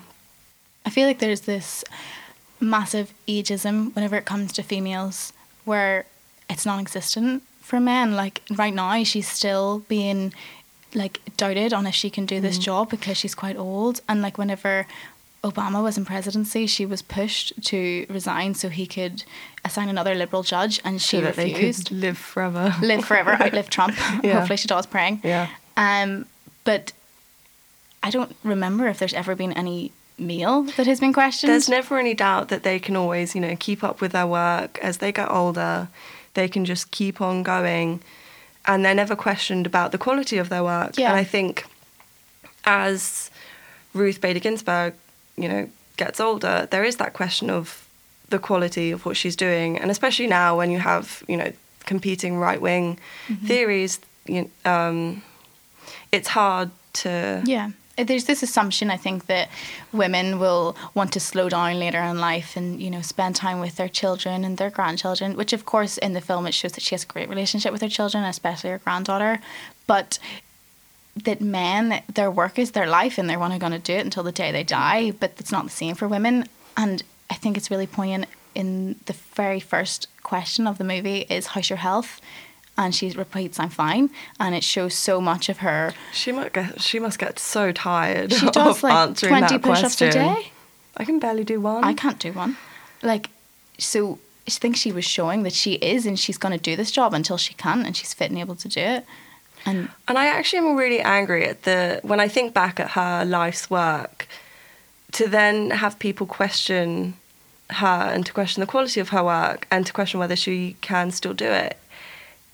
I 0.86 0.90
feel 0.90 1.06
like 1.06 1.18
there's 1.20 1.42
this 1.42 1.84
massive 2.60 3.12
ageism 3.28 3.94
whenever 3.94 4.16
it 4.16 4.24
comes 4.24 4.52
to 4.52 4.62
females 4.62 5.32
where 5.64 6.04
it's 6.50 6.64
non 6.66 6.78
existent 6.80 7.42
for 7.60 7.80
men. 7.80 8.14
Like 8.14 8.42
right 8.56 8.74
now, 8.74 9.02
she's 9.04 9.28
still 9.28 9.80
being 9.88 10.32
like 10.94 11.20
doubted 11.36 11.72
on 11.72 11.86
if 11.86 11.94
she 11.94 12.10
can 12.10 12.26
do 12.26 12.40
this 12.40 12.58
job 12.58 12.90
because 12.90 13.16
she's 13.16 13.34
quite 13.34 13.56
old. 13.56 14.00
And 14.08 14.22
like 14.22 14.38
whenever 14.38 14.86
Obama 15.42 15.82
was 15.82 15.98
in 15.98 16.04
presidency, 16.04 16.66
she 16.66 16.86
was 16.86 17.02
pushed 17.02 17.52
to 17.64 18.06
resign 18.08 18.54
so 18.54 18.68
he 18.68 18.86
could 18.86 19.24
assign 19.64 19.88
another 19.88 20.14
liberal 20.14 20.42
judge, 20.42 20.80
and 20.84 21.00
she 21.02 21.16
so 21.16 21.22
that 21.22 21.36
they 21.36 21.52
refused. 21.52 21.88
could 21.88 21.96
live 21.96 22.18
forever. 22.18 22.74
live 22.80 23.04
forever, 23.04 23.30
outlive 23.40 23.68
Trump. 23.68 23.96
Yeah. 24.22 24.34
Hopefully, 24.38 24.56
she 24.56 24.68
does 24.68 24.86
praying. 24.86 25.20
Yeah. 25.24 25.48
Um, 25.76 26.26
but 26.64 26.92
I 28.02 28.10
don't 28.10 28.36
remember 28.44 28.86
if 28.88 28.98
there's 28.98 29.14
ever 29.14 29.34
been 29.34 29.52
any 29.52 29.90
meal 30.18 30.62
that 30.62 30.86
has 30.86 31.00
been 31.00 31.12
questioned. 31.12 31.50
There's 31.52 31.68
never 31.68 31.98
any 31.98 32.14
doubt 32.14 32.48
that 32.48 32.62
they 32.62 32.78
can 32.78 32.94
always, 32.96 33.34
you 33.34 33.40
know, 33.40 33.56
keep 33.58 33.82
up 33.82 34.00
with 34.00 34.12
their 34.12 34.26
work 34.26 34.78
as 34.80 34.98
they 34.98 35.10
get 35.12 35.30
older. 35.30 35.88
They 36.34 36.48
can 36.48 36.64
just 36.64 36.90
keep 36.92 37.20
on 37.20 37.42
going, 37.42 38.00
and 38.64 38.84
they're 38.84 38.94
never 38.94 39.16
questioned 39.16 39.66
about 39.66 39.92
the 39.92 39.98
quality 39.98 40.38
of 40.38 40.48
their 40.48 40.62
work. 40.62 40.96
Yeah. 40.96 41.08
And 41.10 41.16
I 41.16 41.24
think 41.24 41.64
as 42.64 43.30
Ruth 43.94 44.20
Bader 44.20 44.40
Ginsburg, 44.40 44.94
you 45.36 45.48
know, 45.48 45.68
gets 45.96 46.20
older, 46.20 46.68
there 46.70 46.84
is 46.84 46.96
that 46.96 47.12
question 47.12 47.50
of 47.50 47.86
the 48.28 48.38
quality 48.38 48.90
of 48.92 49.04
what 49.04 49.16
she's 49.16 49.36
doing, 49.36 49.78
and 49.78 49.90
especially 49.90 50.26
now 50.26 50.56
when 50.56 50.70
you 50.70 50.78
have, 50.78 51.22
you 51.28 51.36
know, 51.36 51.52
competing 51.84 52.38
right 52.38 52.60
wing 52.60 52.98
Mm-hmm. 53.28 53.46
theories, 53.46 54.00
you, 54.26 54.50
um, 54.64 55.22
it's 56.12 56.28
hard 56.28 56.70
to. 56.94 57.42
Yeah. 57.44 57.70
There's 57.96 58.24
this 58.24 58.42
assumption, 58.42 58.90
I 58.90 58.96
think, 58.96 59.26
that 59.26 59.50
women 59.92 60.38
will 60.38 60.76
want 60.94 61.12
to 61.12 61.20
slow 61.20 61.48
down 61.48 61.78
later 61.78 62.00
in 62.00 62.18
life 62.18 62.56
and, 62.56 62.80
you 62.80 62.90
know, 62.90 63.02
spend 63.02 63.36
time 63.36 63.60
with 63.60 63.76
their 63.76 63.88
children 63.88 64.44
and 64.44 64.56
their 64.56 64.70
grandchildren, 64.70 65.36
which, 65.36 65.52
of 65.52 65.66
course, 65.66 65.98
in 65.98 66.14
the 66.14 66.20
film, 66.20 66.46
it 66.46 66.54
shows 66.54 66.72
that 66.72 66.82
she 66.82 66.94
has 66.94 67.04
a 67.04 67.06
great 67.06 67.28
relationship 67.28 67.70
with 67.70 67.82
her 67.82 67.88
children, 67.88 68.24
especially 68.24 68.70
her 68.70 68.78
granddaughter. 68.78 69.40
But 69.86 70.18
that 71.16 71.40
men, 71.42 72.02
their 72.12 72.30
work 72.30 72.58
is 72.58 72.70
their 72.70 72.86
life 72.86 73.18
and 73.18 73.28
they're 73.28 73.42
only 73.42 73.58
going 73.58 73.72
to 73.72 73.78
do 73.78 73.92
it 73.92 74.04
until 74.04 74.22
the 74.22 74.32
day 74.32 74.50
they 74.50 74.64
die. 74.64 75.10
But 75.10 75.34
it's 75.38 75.52
not 75.52 75.64
the 75.64 75.70
same 75.70 75.94
for 75.94 76.08
women. 76.08 76.46
And 76.76 77.02
I 77.28 77.34
think 77.34 77.56
it's 77.56 77.70
really 77.70 77.86
poignant 77.86 78.26
in 78.54 78.96
the 79.06 79.12
very 79.34 79.60
first 79.60 80.08
question 80.22 80.66
of 80.66 80.78
the 80.78 80.84
movie 80.84 81.26
is, 81.28 81.48
How's 81.48 81.68
your 81.68 81.78
health? 81.78 82.20
And 82.76 82.94
she 82.94 83.10
repeats, 83.10 83.60
I'm 83.60 83.68
fine. 83.68 84.10
And 84.40 84.54
it 84.54 84.64
shows 84.64 84.94
so 84.94 85.20
much 85.20 85.48
of 85.48 85.58
her 85.58 85.92
She 86.12 86.32
must 86.32 86.52
get. 86.54 86.80
She 86.80 86.98
must 86.98 87.18
get 87.18 87.38
so 87.38 87.70
tired 87.72 88.32
she 88.32 88.46
of 88.46 88.52
does 88.52 88.82
like 88.82 88.94
answering 88.94 89.38
20 89.38 89.46
that 89.46 89.62
push 89.62 89.82
ups 89.82 90.00
a 90.00 90.10
day. 90.10 90.52
I 90.96 91.04
can 91.04 91.18
barely 91.18 91.44
do 91.44 91.60
one. 91.60 91.84
I 91.84 91.94
can't 91.94 92.18
do 92.18 92.32
one. 92.32 92.56
Like, 93.02 93.30
so 93.78 94.18
I 94.46 94.50
think 94.50 94.76
she 94.76 94.92
was 94.92 95.04
showing 95.04 95.42
that 95.42 95.52
she 95.52 95.74
is 95.74 96.06
and 96.06 96.18
she's 96.18 96.38
going 96.38 96.52
to 96.52 96.62
do 96.62 96.76
this 96.76 96.90
job 96.90 97.14
until 97.14 97.36
she 97.36 97.54
can 97.54 97.84
and 97.84 97.96
she's 97.96 98.14
fit 98.14 98.30
and 98.30 98.38
able 98.38 98.56
to 98.56 98.68
do 98.68 98.80
it. 98.80 99.06
And 99.64 99.88
And 100.08 100.18
I 100.18 100.26
actually 100.26 100.60
am 100.60 100.76
really 100.76 101.00
angry 101.00 101.46
at 101.46 101.62
the 101.62 102.00
when 102.02 102.20
I 102.20 102.28
think 102.28 102.52
back 102.52 102.80
at 102.80 102.92
her 102.92 103.24
life's 103.24 103.70
work, 103.70 104.26
to 105.12 105.28
then 105.28 105.70
have 105.70 105.98
people 105.98 106.26
question 106.26 107.14
her 107.70 108.10
and 108.12 108.26
to 108.26 108.32
question 108.32 108.60
the 108.60 108.66
quality 108.66 109.00
of 109.00 109.10
her 109.10 109.22
work 109.22 109.66
and 109.70 109.86
to 109.86 109.92
question 109.92 110.20
whether 110.20 110.36
she 110.36 110.76
can 110.80 111.10
still 111.10 111.32
do 111.32 111.46
it 111.46 111.78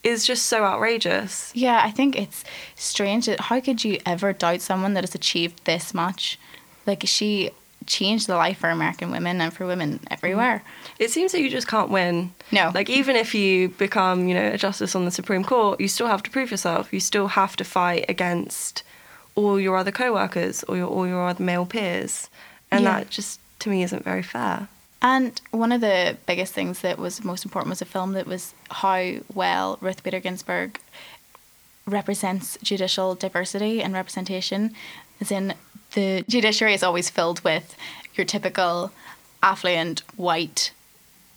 is 0.04 0.26
just 0.26 0.46
so 0.46 0.64
outrageous. 0.64 1.50
yeah, 1.54 1.80
I 1.84 1.90
think 1.90 2.16
it's 2.16 2.44
strange 2.76 3.26
that 3.26 3.40
how 3.40 3.60
could 3.60 3.84
you 3.84 3.98
ever 4.06 4.32
doubt 4.32 4.60
someone 4.60 4.94
that 4.94 5.02
has 5.04 5.14
achieved 5.14 5.64
this 5.64 5.92
much? 5.92 6.38
Like, 6.86 7.02
she 7.06 7.50
changed 7.86 8.26
the 8.26 8.36
life 8.36 8.58
for 8.58 8.68
American 8.70 9.10
women 9.10 9.40
and 9.40 9.52
for 9.52 9.66
women 9.66 9.98
everywhere. 10.10 10.62
Mm. 10.64 10.90
It 10.98 11.10
seems 11.10 11.32
that 11.32 11.40
you 11.40 11.48
just 11.48 11.66
can't 11.68 11.90
win. 11.90 12.32
No. 12.52 12.70
Like 12.74 12.90
even 12.90 13.16
if 13.16 13.34
you 13.34 13.70
become, 13.70 14.28
you 14.28 14.34
know, 14.34 14.48
a 14.52 14.58
justice 14.58 14.94
on 14.94 15.04
the 15.06 15.10
Supreme 15.10 15.42
Court, 15.42 15.80
you 15.80 15.88
still 15.88 16.06
have 16.06 16.22
to 16.24 16.30
prove 16.30 16.50
yourself. 16.50 16.92
You 16.92 17.00
still 17.00 17.28
have 17.28 17.56
to 17.56 17.64
fight 17.64 18.04
against 18.08 18.82
all 19.36 19.58
your 19.58 19.76
other 19.76 19.90
co-workers 19.92 20.64
or 20.64 20.76
your 20.76 20.88
all 20.88 21.06
your 21.06 21.26
other 21.28 21.42
male 21.42 21.64
peers. 21.64 22.28
And 22.70 22.84
Yeah. 22.84 22.98
that 22.98 23.10
just 23.10 23.40
to 23.60 23.70
me 23.70 23.82
isn't 23.82 24.04
very 24.04 24.22
fair. 24.22 24.68
And 25.00 25.40
one 25.52 25.70
of 25.70 25.80
the 25.80 26.16
biggest 26.26 26.52
things 26.52 26.80
that 26.80 26.98
was 26.98 27.22
most 27.22 27.44
important 27.44 27.70
was 27.70 27.80
a 27.82 27.84
film 27.84 28.12
that 28.12 28.26
was 28.26 28.54
how 28.70 29.14
well 29.32 29.78
Ruth 29.80 30.02
Bader 30.02 30.20
Ginsburg 30.20 30.80
represents 31.86 32.58
judicial 32.62 33.14
diversity 33.14 33.82
and 33.82 33.94
representation. 33.94 34.74
As 35.20 35.30
in, 35.30 35.54
the 35.94 36.24
judiciary 36.28 36.74
is 36.74 36.82
always 36.82 37.10
filled 37.10 37.42
with 37.44 37.76
your 38.14 38.24
typical 38.24 38.92
affluent, 39.42 40.00
white, 40.16 40.72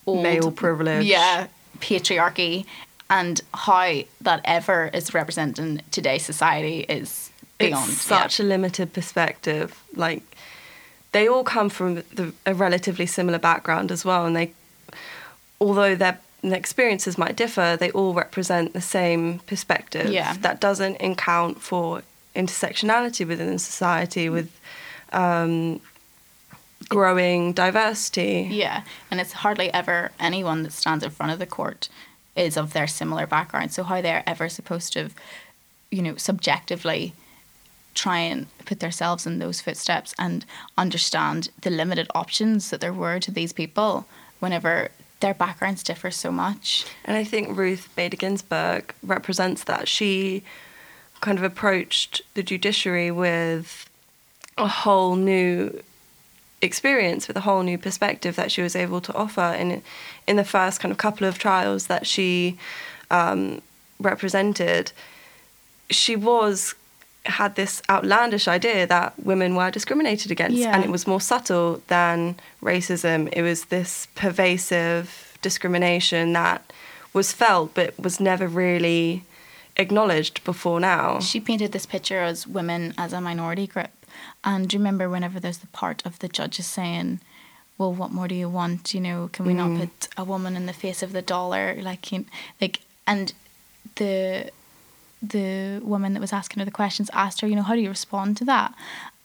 old, 0.05 0.23
Male 0.23 0.51
privilege. 0.51 1.05
Yeah, 1.05 1.47
patriarchy. 1.79 2.65
And 3.09 3.41
how 3.53 4.01
that 4.21 4.41
ever 4.45 4.89
is 4.93 5.13
represented 5.13 5.59
in 5.59 5.81
today's 5.91 6.23
society 6.23 6.79
is 6.81 7.29
beyond. 7.57 7.91
It's 7.91 8.01
such 8.01 8.39
a 8.39 8.43
limited 8.43 8.93
perspective. 8.93 9.83
Like 9.95 10.23
they 11.11 11.27
all 11.27 11.43
come 11.43 11.69
from 11.69 11.95
the, 11.95 12.33
a 12.45 12.53
relatively 12.53 13.05
similar 13.05 13.39
background 13.39 13.91
as 13.91 14.05
well, 14.05 14.25
and 14.25 14.35
they, 14.35 14.53
although 15.59 15.95
their 15.95 16.19
experiences 16.43 17.17
might 17.17 17.35
differ, 17.35 17.77
they 17.79 17.91
all 17.91 18.13
represent 18.13 18.73
the 18.73 18.81
same 18.81 19.39
perspective. 19.39 20.09
Yeah. 20.09 20.35
That 20.41 20.59
doesn't 20.61 21.01
account 21.01 21.61
for 21.61 22.03
intersectionality 22.35 23.27
within 23.27 23.59
society 23.59 24.29
with 24.29 24.49
um, 25.11 25.81
growing 26.87 27.53
diversity. 27.53 28.47
Yeah, 28.51 28.83
and 29.09 29.19
it's 29.19 29.33
hardly 29.33 29.73
ever 29.73 30.11
anyone 30.19 30.63
that 30.63 30.71
stands 30.71 31.03
in 31.03 31.09
front 31.09 31.31
of 31.31 31.39
the 31.39 31.45
court 31.45 31.89
is 32.35 32.55
of 32.57 32.73
their 32.73 32.87
similar 32.87 33.27
background. 33.27 33.73
So 33.73 33.83
how 33.83 34.01
they're 34.01 34.23
ever 34.25 34.47
supposed 34.47 34.93
to, 34.93 35.09
you 35.89 36.01
know, 36.01 36.15
subjectively 36.15 37.13
try 37.93 38.19
and 38.19 38.47
put 38.65 38.79
themselves 38.79 39.25
in 39.25 39.39
those 39.39 39.61
footsteps 39.61 40.13
and 40.17 40.45
understand 40.77 41.49
the 41.61 41.69
limited 41.69 42.07
options 42.15 42.69
that 42.69 42.81
there 42.81 42.93
were 42.93 43.19
to 43.19 43.31
these 43.31 43.53
people 43.53 44.05
whenever 44.39 44.89
their 45.19 45.33
backgrounds 45.33 45.83
differ 45.83 46.11
so 46.11 46.31
much. 46.31 46.85
And 47.05 47.15
I 47.15 47.23
think 47.23 47.57
Ruth 47.57 47.89
Bader 47.95 48.17
Ginsburg 48.17 48.93
represents 49.03 49.63
that. 49.65 49.87
She 49.87 50.43
kind 51.21 51.37
of 51.37 51.43
approached 51.43 52.21
the 52.33 52.43
judiciary 52.43 53.11
with 53.11 53.89
a 54.57 54.67
whole 54.67 55.15
new 55.15 55.81
experience, 56.61 57.27
with 57.27 57.37
a 57.37 57.41
whole 57.41 57.63
new 57.63 57.77
perspective 57.77 58.35
that 58.35 58.51
she 58.51 58.61
was 58.61 58.75
able 58.75 59.01
to 59.01 59.13
offer 59.13 59.55
in 59.57 59.81
in 60.27 60.35
the 60.35 60.43
first 60.43 60.79
kind 60.79 60.91
of 60.91 60.97
couple 60.97 61.27
of 61.27 61.37
trials 61.37 61.87
that 61.87 62.05
she 62.05 62.57
um, 63.09 63.61
represented. 63.99 64.91
She 65.89 66.15
was 66.15 66.73
had 67.25 67.55
this 67.55 67.81
outlandish 67.89 68.47
idea 68.47 68.87
that 68.87 69.13
women 69.23 69.55
were 69.55 69.69
discriminated 69.71 70.31
against 70.31 70.57
Yeah. 70.57 70.73
and 70.73 70.83
it 70.83 70.89
was 70.89 71.05
more 71.05 71.21
subtle 71.21 71.81
than 71.87 72.35
racism 72.63 73.29
it 73.31 73.43
was 73.43 73.65
this 73.65 74.07
pervasive 74.15 75.37
discrimination 75.41 76.33
that 76.33 76.73
was 77.13 77.31
felt 77.31 77.73
but 77.73 77.97
was 77.99 78.19
never 78.19 78.47
really 78.47 79.23
acknowledged 79.77 80.43
before 80.43 80.79
now 80.79 81.19
She 81.19 81.39
painted 81.39 81.71
this 81.71 81.85
picture 81.85 82.21
as 82.21 82.47
women 82.47 82.93
as 82.97 83.13
a 83.13 83.21
minority 83.21 83.67
group. 83.67 83.91
And 84.43 84.67
do 84.67 84.75
you 84.75 84.79
remember 84.79 85.09
whenever 85.09 85.39
there's 85.39 85.59
the 85.59 85.67
part 85.67 86.05
of 86.05 86.19
the 86.19 86.27
judges 86.27 86.65
saying, 86.65 87.19
well, 87.77 87.93
what 87.93 88.11
more 88.11 88.27
do 88.27 88.35
you 88.35 88.49
want? 88.49 88.93
You 88.93 89.01
know, 89.01 89.29
can 89.31 89.45
we 89.45 89.53
not 89.53 89.69
mm. 89.69 89.79
put 89.79 90.09
a 90.17 90.23
woman 90.23 90.55
in 90.55 90.65
the 90.65 90.73
face 90.73 91.01
of 91.01 91.13
the 91.13 91.21
dollar? 91.21 91.75
Like, 91.81 92.11
you, 92.11 92.25
like, 92.59 92.81
and 93.07 93.33
the 93.95 94.51
the 95.21 95.79
woman 95.83 96.13
that 96.13 96.19
was 96.21 96.33
asking 96.33 96.59
her 96.59 96.65
the 96.65 96.71
questions 96.71 97.09
asked 97.13 97.41
her, 97.41 97.47
you 97.47 97.55
know, 97.55 97.61
how 97.63 97.75
do 97.75 97.81
you 97.81 97.89
respond 97.89 98.37
to 98.37 98.45
that? 98.45 98.73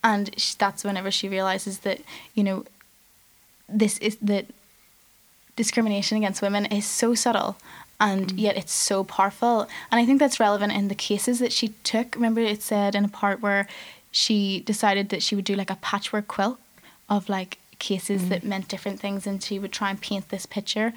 And 0.05 0.31
sh 0.39 0.55
that's 0.55 0.85
whenever 0.85 1.11
she 1.11 1.29
realizes 1.29 1.79
that, 1.81 2.01
you 2.35 2.45
know, 2.45 2.65
this 3.69 3.99
is 3.99 4.17
that 4.23 4.47
discrimination 5.57 6.17
against 6.19 6.43
women 6.43 6.67
is 6.67 6.85
so 6.85 7.15
subtle 7.15 7.57
and 7.99 8.29
Mm. 8.35 8.39
yet 8.39 8.57
it's 8.57 8.73
so 8.73 9.03
powerful. 9.05 9.63
And 9.91 9.99
I 10.01 10.05
think 10.05 10.19
that's 10.21 10.39
relevant 10.39 10.73
in 10.73 10.89
the 10.89 10.95
cases 10.95 11.39
that 11.39 11.53
she 11.53 11.69
took. 11.83 12.15
Remember, 12.15 12.41
it 12.43 12.63
said 12.63 12.95
in 12.95 13.05
a 13.07 13.09
part 13.09 13.41
where 13.41 13.67
she 14.13 14.61
decided 14.61 15.09
that 15.09 15.23
she 15.23 15.35
would 15.35 15.45
do 15.47 15.55
like 15.57 15.71
a 15.71 15.77
patchwork 15.77 16.29
quilt 16.29 16.59
of 17.09 17.29
like 17.29 17.59
cases 17.79 18.23
Mm. 18.25 18.29
that 18.29 18.45
meant 18.45 18.69
different 18.69 19.01
things 19.01 19.27
and 19.27 19.43
she 19.43 19.59
would 19.59 19.73
try 19.73 19.91
and 19.91 20.01
paint 20.01 20.29
this 20.29 20.47
picture. 20.47 20.93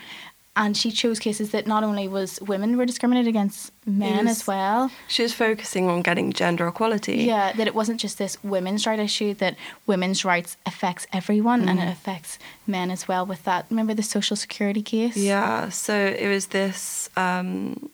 And 0.62 0.76
she 0.76 0.92
chose 0.92 1.20
cases 1.20 1.52
that 1.52 1.68
not 1.68 1.86
only 1.86 2.10
was 2.10 2.38
women 2.42 2.76
were 2.76 2.86
discriminated 2.86 3.30
against 3.30 3.72
men 3.86 4.26
was- 4.26 4.42
as 4.42 4.48
well. 4.48 4.92
She 5.08 5.24
was 5.24 5.34
focusing 5.34 5.88
on 5.90 6.02
getting 6.02 6.34
gender 6.34 6.68
equality. 6.68 7.20
Yeah, 7.24 7.54
that 7.54 7.66
it 7.66 7.74
wasn't 7.74 8.02
just 8.02 8.18
this 8.18 8.38
women's 8.44 8.86
right 8.86 9.00
issue, 9.00 9.34
that 9.36 9.56
women's 9.88 10.26
rights 10.26 10.58
affects 10.66 11.08
everyone 11.14 11.70
and 11.70 11.80
it 11.80 11.88
affects 11.88 12.38
men 12.68 12.92
as 12.92 13.08
well 13.08 13.26
with 13.26 13.42
that. 13.46 13.68
Remember 13.70 13.94
the 13.94 14.04
social 14.04 14.36
security 14.36 14.82
case? 14.82 15.16
Yeah, 15.16 15.70
so 15.70 15.94
it 15.96 16.28
was 16.28 16.48
this 16.48 17.10
um, 17.16 17.90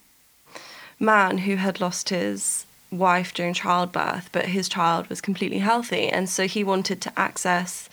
man 1.00 1.38
who 1.45 1.57
had 1.57 1.79
lost 1.79 2.10
his 2.10 2.65
wife 2.91 3.31
during 3.34 3.53
childbirth, 3.53 4.29
but 4.31 4.45
his 4.45 4.67
child 4.67 5.07
was 5.07 5.22
completely 5.22 5.60
healthy, 5.60 6.07
and 6.10 6.27
so 6.27 6.48
he 6.48 6.63
wanted 6.63 7.00
to 7.01 7.12
access, 7.19 7.89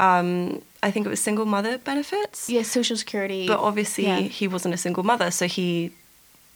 um, 0.00 0.60
I 0.82 0.90
think 0.90 1.06
it 1.06 1.08
was 1.08 1.20
single 1.20 1.46
mother 1.46 1.78
benefits. 1.78 2.48
Yeah, 2.48 2.62
social 2.62 2.96
security. 2.96 3.46
But 3.46 3.58
obviously, 3.60 4.04
yeah. 4.04 4.20
he 4.20 4.46
wasn't 4.46 4.74
a 4.74 4.78
single 4.78 5.02
mother, 5.02 5.30
so 5.30 5.46
he 5.46 5.92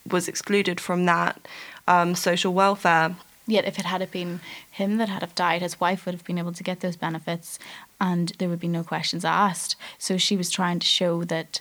was 0.08 0.28
excluded 0.28 0.80
from 0.80 1.04
that 1.06 1.40
um, 1.88 2.14
social 2.14 2.52
welfare. 2.54 3.16
Yet, 3.46 3.64
if 3.64 3.78
it 3.78 3.84
had 3.84 4.08
been 4.10 4.40
him 4.70 4.98
that 4.98 5.08
had 5.08 5.22
have 5.22 5.34
died, 5.34 5.62
his 5.62 5.80
wife 5.80 6.06
would 6.06 6.14
have 6.14 6.24
been 6.24 6.38
able 6.38 6.52
to 6.52 6.62
get 6.62 6.80
those 6.80 6.96
benefits, 6.96 7.58
and 8.00 8.32
there 8.38 8.48
would 8.48 8.60
be 8.60 8.68
no 8.68 8.84
questions 8.84 9.24
asked. 9.24 9.74
So 9.98 10.16
she 10.16 10.36
was 10.36 10.50
trying 10.50 10.78
to 10.78 10.86
show 10.86 11.24
that 11.24 11.60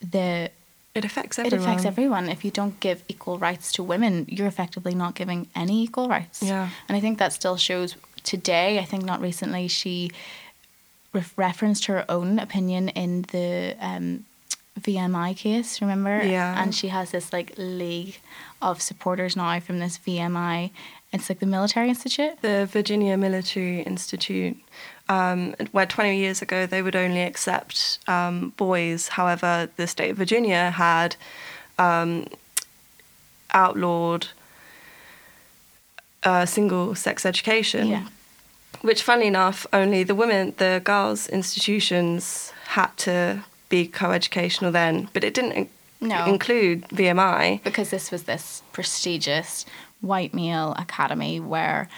the 0.00 0.50
It 0.94 1.04
affects 1.04 1.38
it 1.38 1.46
everyone. 1.46 1.68
affects 1.68 1.84
everyone. 1.84 2.28
If 2.28 2.44
you 2.44 2.52
don't 2.52 2.78
give 2.78 3.02
equal 3.08 3.38
rights 3.38 3.72
to 3.72 3.82
women, 3.82 4.26
you're 4.28 4.46
effectively 4.46 4.94
not 4.94 5.16
giving 5.16 5.48
any 5.56 5.82
equal 5.82 6.08
rights. 6.08 6.42
Yeah. 6.42 6.68
And 6.88 6.96
I 6.96 7.00
think 7.00 7.18
that 7.18 7.32
still 7.32 7.56
shows 7.56 7.96
today. 8.22 8.78
I 8.78 8.84
think 8.84 9.04
not 9.04 9.20
recently 9.20 9.66
she 9.66 10.12
ref- 11.12 11.36
referenced 11.36 11.86
her 11.86 12.04
own 12.08 12.38
opinion 12.38 12.88
in 12.90 13.22
the 13.32 13.76
um, 13.80 14.24
VMI 14.80 15.36
case. 15.36 15.80
Remember? 15.80 16.22
Yeah. 16.24 16.60
And 16.60 16.74
she 16.74 16.88
has 16.88 17.10
this 17.10 17.32
like 17.32 17.54
league 17.56 18.18
of 18.60 18.80
supporters 18.80 19.36
now 19.36 19.60
from 19.60 19.78
this 19.78 19.98
VMI. 19.98 20.70
It's 21.12 21.28
like 21.28 21.40
the 21.40 21.46
military 21.46 21.90
institute. 21.90 22.40
the 22.40 22.66
Virginia 22.70 23.18
Military 23.18 23.82
Institute, 23.82 24.56
um, 25.10 25.54
where 25.72 25.84
20 25.84 26.16
years 26.16 26.40
ago 26.40 26.64
they 26.64 26.80
would 26.80 26.96
only 26.96 27.20
accept 27.22 27.98
um, 28.08 28.54
boys. 28.56 29.08
However, 29.08 29.68
the 29.76 29.86
state 29.86 30.12
of 30.12 30.16
Virginia 30.16 30.70
had 30.70 31.16
um, 31.78 32.26
outlawed 33.52 34.28
uh, 36.22 36.46
single 36.46 36.94
sex 36.94 37.26
education. 37.26 37.88
Yeah. 37.88 38.08
Which, 38.80 39.02
funnily 39.02 39.28
enough, 39.28 39.66
only 39.72 40.02
the 40.02 40.14
women, 40.14 40.54
the 40.56 40.80
girls' 40.84 41.28
institutions 41.28 42.52
had 42.68 42.96
to 42.98 43.44
be 43.68 43.86
co-educational 43.86 44.72
then, 44.72 45.08
but 45.12 45.22
it 45.24 45.34
didn't 45.34 45.68
No. 46.00 46.26
include 46.26 46.88
VMI. 46.88 47.60
because 47.62 47.90
this 47.90 48.10
was 48.10 48.24
this 48.24 48.62
prestigious 48.72 49.64
white 50.00 50.34
male 50.34 50.74
academy 50.78 51.38
where 51.38 51.88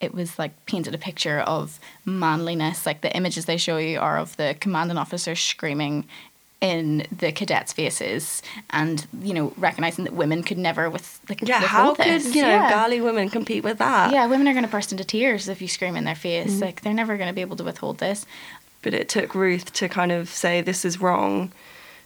it 0.00 0.12
was 0.12 0.36
like 0.36 0.66
painted 0.66 0.94
a 0.94 0.98
picture 0.98 1.38
of 1.40 1.78
manliness. 2.04 2.84
Like 2.86 3.02
the 3.02 3.14
images 3.16 3.44
they 3.44 3.56
show 3.56 3.76
you 3.76 4.00
are 4.00 4.18
of 4.18 4.36
the 4.36 4.56
commanding 4.58 4.98
officer 4.98 5.36
screaming 5.36 6.06
in 6.62 7.04
the 7.10 7.32
cadets' 7.32 7.72
faces, 7.74 8.40
and 8.70 9.06
you 9.20 9.34
know 9.34 9.52
recognizing 9.58 10.04
that 10.04 10.14
women 10.14 10.42
could 10.44 10.56
never 10.58 10.88
with 10.88 11.20
like 11.28 11.40
Yeah, 11.42 11.60
how 11.60 11.94
could 11.94 12.24
you 12.34 12.40
know 12.42 12.48
yeah. 12.48 12.70
girly 12.72 13.00
women 13.02 13.28
compete 13.28 13.64
with 13.64 13.78
that? 13.78 14.12
yeah, 14.12 14.26
women 14.26 14.46
are 14.48 14.52
going 14.52 14.64
to 14.64 14.70
burst 14.70 14.92
into 14.92 15.04
tears 15.04 15.48
if 15.48 15.60
you 15.60 15.66
scream 15.68 15.96
in 15.96 16.04
their 16.04 16.14
face. 16.14 16.52
Mm-hmm. 16.52 16.62
Like 16.62 16.80
they're 16.82 16.94
never 16.94 17.16
going 17.18 17.28
to 17.28 17.34
be 17.34 17.40
able 17.42 17.56
to 17.56 17.64
withhold 17.64 17.98
this. 17.98 18.24
but 18.82 18.94
it 18.94 19.08
took 19.08 19.34
Ruth 19.34 19.72
to 19.74 19.88
kind 19.88 20.12
of 20.12 20.28
say 20.28 20.60
this 20.62 20.84
is 20.84 21.00
wrong 21.00 21.50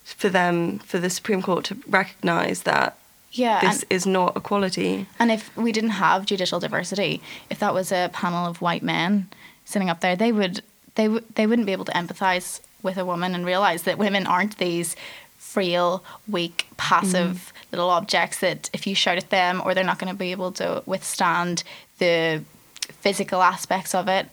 for 0.05 0.29
them 0.31 0.79
for 0.81 0.99
the 0.99 1.11
Supreme 1.11 1.43
Court 1.43 1.65
to 1.67 1.77
recognize 1.87 2.63
that 2.63 2.97
Yeah, 3.33 3.61
this 3.61 3.83
and- 3.83 3.93
is 3.93 4.07
not 4.07 4.37
equality. 4.37 5.07
And 5.19 5.31
if 5.31 5.55
we 5.57 5.71
didn't 5.73 5.91
have 6.07 6.25
judicial 6.25 6.61
diversity, 6.61 7.21
if 7.51 7.59
that 7.59 7.75
was 7.75 7.93
a 7.93 8.09
panel 8.13 8.47
of 8.47 8.63
white 8.63 8.83
men 8.83 9.29
sitting 9.67 9.91
up 9.91 10.01
there, 10.01 10.17
they 10.17 10.33
would 10.33 10.63
they 10.95 11.09
would 11.09 11.25
they 11.35 11.47
wouldn't 11.47 11.67
be 11.67 11.73
able 11.73 11.85
to 11.85 11.93
empathize 11.93 12.61
with 12.83 12.97
a 12.97 13.05
woman 13.05 13.35
and 13.35 13.45
realize 13.45 13.83
that 13.83 13.99
women 13.99 14.27
aren't 14.27 14.59
these 14.59 14.97
frail, 15.39 16.05
weak, 16.29 16.67
passive 16.77 17.37
mm-hmm. 17.37 17.67
little 17.73 17.91
objects 17.91 18.41
that 18.41 18.69
if 18.73 18.87
you 18.87 18.95
shout 18.95 19.17
at 19.17 19.31
them 19.31 19.63
or 19.65 19.75
they're 19.75 19.85
not 19.85 19.99
going 19.99 20.13
to 20.13 20.19
be 20.19 20.33
able 20.33 20.53
to 20.53 20.83
withstand 20.87 21.63
the 21.99 22.43
physical 22.93 23.43
aspects 23.43 23.95
of 23.95 24.09
it. 24.09 24.29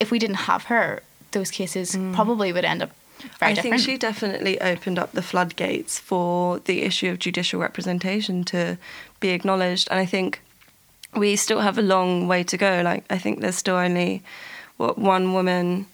If 0.00 0.10
we 0.10 0.18
didn't 0.18 0.36
have 0.36 0.64
her, 0.64 1.02
those 1.32 1.50
cases 1.50 1.94
mm. 1.94 2.14
probably 2.14 2.52
would 2.52 2.64
end 2.64 2.82
up 2.82 2.90
very 3.38 3.52
I 3.52 3.54
different. 3.54 3.80
think 3.80 3.84
she 3.84 3.98
definitely 3.98 4.60
opened 4.60 4.98
up 4.98 5.12
the 5.12 5.22
floodgates 5.22 5.98
for 5.98 6.58
the 6.60 6.82
issue 6.82 7.10
of 7.10 7.18
judicial 7.18 7.60
representation 7.60 8.44
to 8.44 8.78
be 9.20 9.30
acknowledged, 9.30 9.88
and 9.90 9.98
I 9.98 10.06
think 10.06 10.40
we 11.14 11.36
still 11.36 11.60
have 11.60 11.78
a 11.78 11.82
long 11.82 12.28
way 12.28 12.42
to 12.44 12.56
go. 12.56 12.82
Like 12.84 13.04
I 13.08 13.18
think 13.18 13.40
there's 13.40 13.56
still 13.56 13.76
only 13.76 14.22
what 14.76 14.98
one 14.98 15.32
woman 15.32 15.86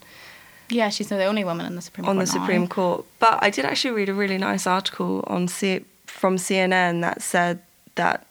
yeah, 0.69 0.89
she's 0.89 1.09
the 1.09 1.25
only 1.25 1.45
woman 1.45 1.67
in 1.67 1.75
the 1.77 1.83
Supreme 1.83 2.09
on 2.09 2.17
the 2.17 2.25
Court 2.25 2.35
now. 2.37 2.41
Supreme 2.43 2.67
Court. 2.69 3.05
But 3.19 3.39
I 3.43 3.51
did 3.51 3.65
actually 3.65 3.93
read 3.95 4.09
a 4.09 4.15
really 4.15 4.39
nice 4.39 4.67
article 4.67 5.25
on 5.27 5.49
C- 5.49 5.85
from 6.07 6.37
CNN 6.37 7.01
that 7.03 7.23
said 7.23 7.61
that 7.97 8.27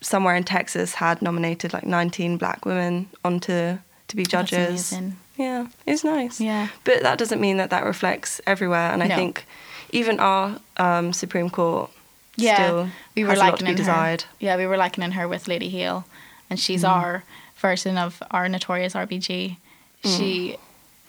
somewhere 0.00 0.36
in 0.36 0.44
Texas 0.44 0.94
had 0.94 1.20
nominated 1.22 1.72
like 1.72 1.84
19 1.84 2.36
black 2.36 2.64
women 2.64 3.08
onto 3.24 3.78
to 4.08 4.16
be 4.16 4.24
judges. 4.24 4.92
amazing. 4.92 5.16
Yeah, 5.36 5.66
it's 5.86 6.04
nice. 6.04 6.40
Yeah. 6.40 6.68
But 6.84 7.02
that 7.02 7.18
doesn't 7.18 7.40
mean 7.40 7.56
that 7.58 7.70
that 7.70 7.84
reflects 7.84 8.40
everywhere. 8.46 8.90
And 8.92 9.02
I 9.02 9.06
No. 9.08 9.16
think 9.16 9.44
even 9.90 10.18
our 10.20 10.58
um, 10.78 11.12
Supreme 11.12 11.50
Court 11.50 11.90
yeah, 12.36 12.54
still 12.54 12.88
we 13.14 13.24
were 13.24 13.30
has 13.30 13.38
a 13.38 13.42
lot 13.42 13.58
to 13.58 13.64
be 13.64 13.70
likening 13.70 13.72
her. 13.72 13.76
desired. 13.76 14.24
Yeah, 14.38 14.56
we 14.56 14.66
were 14.66 14.76
likening 14.76 15.12
her 15.12 15.26
with 15.28 15.48
Lady 15.48 15.68
Hale, 15.70 16.04
and 16.50 16.58
she's 16.60 16.82
Mm. 16.84 16.88
our 16.90 17.24
version 17.56 17.96
of 17.98 18.22
our 18.30 18.48
notorious 18.48 18.94
RBG. 18.94 19.56
She, 20.04 20.56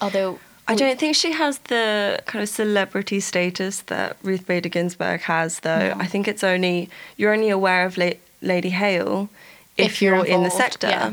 although 0.01 0.33
Mm. 0.33 0.39
I 0.69 0.75
don't 0.75 0.99
think 0.99 1.15
she 1.15 1.31
has 1.31 1.59
the 1.59 2.19
kind 2.25 2.43
of 2.43 2.49
celebrity 2.49 3.19
status 3.19 3.81
that 3.81 4.17
Ruth 4.23 4.45
Bader 4.45 4.69
Ginsburg 4.69 5.21
has, 5.21 5.59
though. 5.61 5.89
No. 5.89 5.95
I 5.99 6.05
think 6.07 6.27
it's 6.27 6.43
only 6.43 6.89
you're 7.15 7.33
only 7.33 7.49
aware 7.49 7.85
of 7.85 7.97
La- 7.97 8.19
Lady 8.41 8.69
Hale 8.71 9.29
if, 9.77 9.85
If 9.85 10.01
you're 10.01 10.15
you're, 10.17 10.25
in 10.25 10.43
the 10.43 10.49
sector, 10.51 10.87
yeah. 10.89 11.11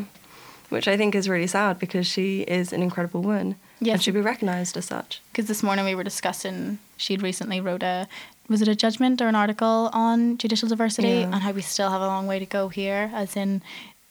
which 0.70 0.88
I 0.88 0.96
think 0.96 1.14
is 1.14 1.28
really 1.28 1.46
sad 1.46 1.78
because 1.78 2.06
she 2.06 2.40
is 2.42 2.72
an 2.72 2.82
incredible 2.82 3.22
woman 3.22 3.54
Yes. 3.80 3.94
and 3.94 4.02
should 4.02 4.14
be 4.14 4.20
recognised 4.20 4.76
as 4.76 4.86
such. 4.86 5.20
because 5.30 5.46
this 5.46 5.62
morning 5.62 5.84
we 5.84 5.94
were 5.94 6.04
discussing 6.04 6.78
she'd 6.96 7.22
recently 7.22 7.60
wrote 7.60 7.82
a 7.82 8.06
was 8.48 8.60
it 8.62 8.68
a 8.68 8.74
judgment 8.74 9.20
or 9.20 9.28
an 9.28 9.34
article 9.34 9.90
on 9.92 10.38
judicial 10.38 10.68
diversity 10.68 11.08
Yeah. 11.08 11.24
and 11.32 11.36
how 11.36 11.52
we 11.52 11.60
still 11.62 11.90
have 11.90 12.00
a 12.00 12.06
long 12.06 12.26
way 12.26 12.38
to 12.38 12.46
go 12.46 12.68
here 12.68 13.10
as 13.14 13.36
in 13.36 13.60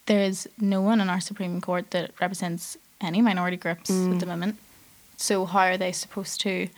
there's 0.06 0.46
no 0.60 0.80
one 0.80 1.00
in 1.00 1.08
our 1.10 1.20
supreme 1.20 1.60
court 1.60 1.90
that 1.90 2.10
represents 2.20 2.76
any 3.00 3.20
minority 3.22 3.56
groups 3.56 3.90
Mm. 3.90 4.12
at 4.14 4.20
the 4.20 4.26
moment 4.26 4.56
so 5.16 5.44
how 5.44 5.60
are 5.60 5.76
they 5.76 5.92
supposed 5.92 6.40
to 6.42 6.68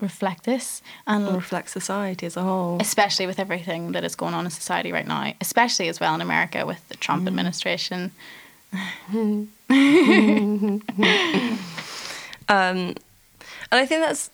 reflect 0.00 0.44
this? 0.44 0.82
And 1.06 1.26
reflect 1.34 1.70
society 1.70 2.26
as 2.26 2.36
a 2.36 2.42
whole. 2.42 2.78
especially 2.80 3.26
with 3.26 3.38
everything 3.38 3.92
that 3.92 4.04
is 4.04 4.14
going 4.14 4.34
on 4.34 4.44
in 4.44 4.50
society 4.50 4.92
right 4.92 5.06
now 5.06 5.32
especially 5.40 5.88
as 5.88 5.98
well 6.00 6.14
in 6.14 6.20
america 6.20 6.66
with 6.66 6.86
the 6.88 6.96
trump 6.96 7.26
administration. 7.26 8.12
Um, 12.48 12.94
and 13.70 13.80
I 13.80 13.86
think 13.86 14.02
that's, 14.02 14.30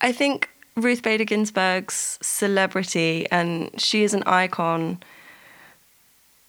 I 0.00 0.12
think 0.12 0.48
Ruth 0.76 1.02
Bader 1.02 1.24
Ginsburg's 1.24 2.18
celebrity 2.22 3.26
and 3.30 3.70
she 3.80 4.02
is 4.04 4.14
an 4.14 4.22
icon 4.24 4.98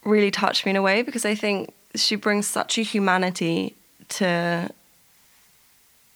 really 0.04 0.30
touched 0.30 0.64
me 0.64 0.70
in 0.70 0.76
a 0.76 0.82
way 0.82 1.02
because 1.02 1.24
I 1.24 1.34
think 1.34 1.72
she 1.94 2.16
brings 2.16 2.46
such 2.46 2.78
a 2.78 2.82
humanity 2.82 3.74
to 4.10 4.70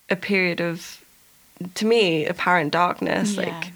a 0.08 0.16
period 0.16 0.60
of, 0.60 1.04
to 1.74 1.84
me, 1.86 2.26
apparent 2.26 2.72
darkness. 2.72 3.36
Like, 3.36 3.72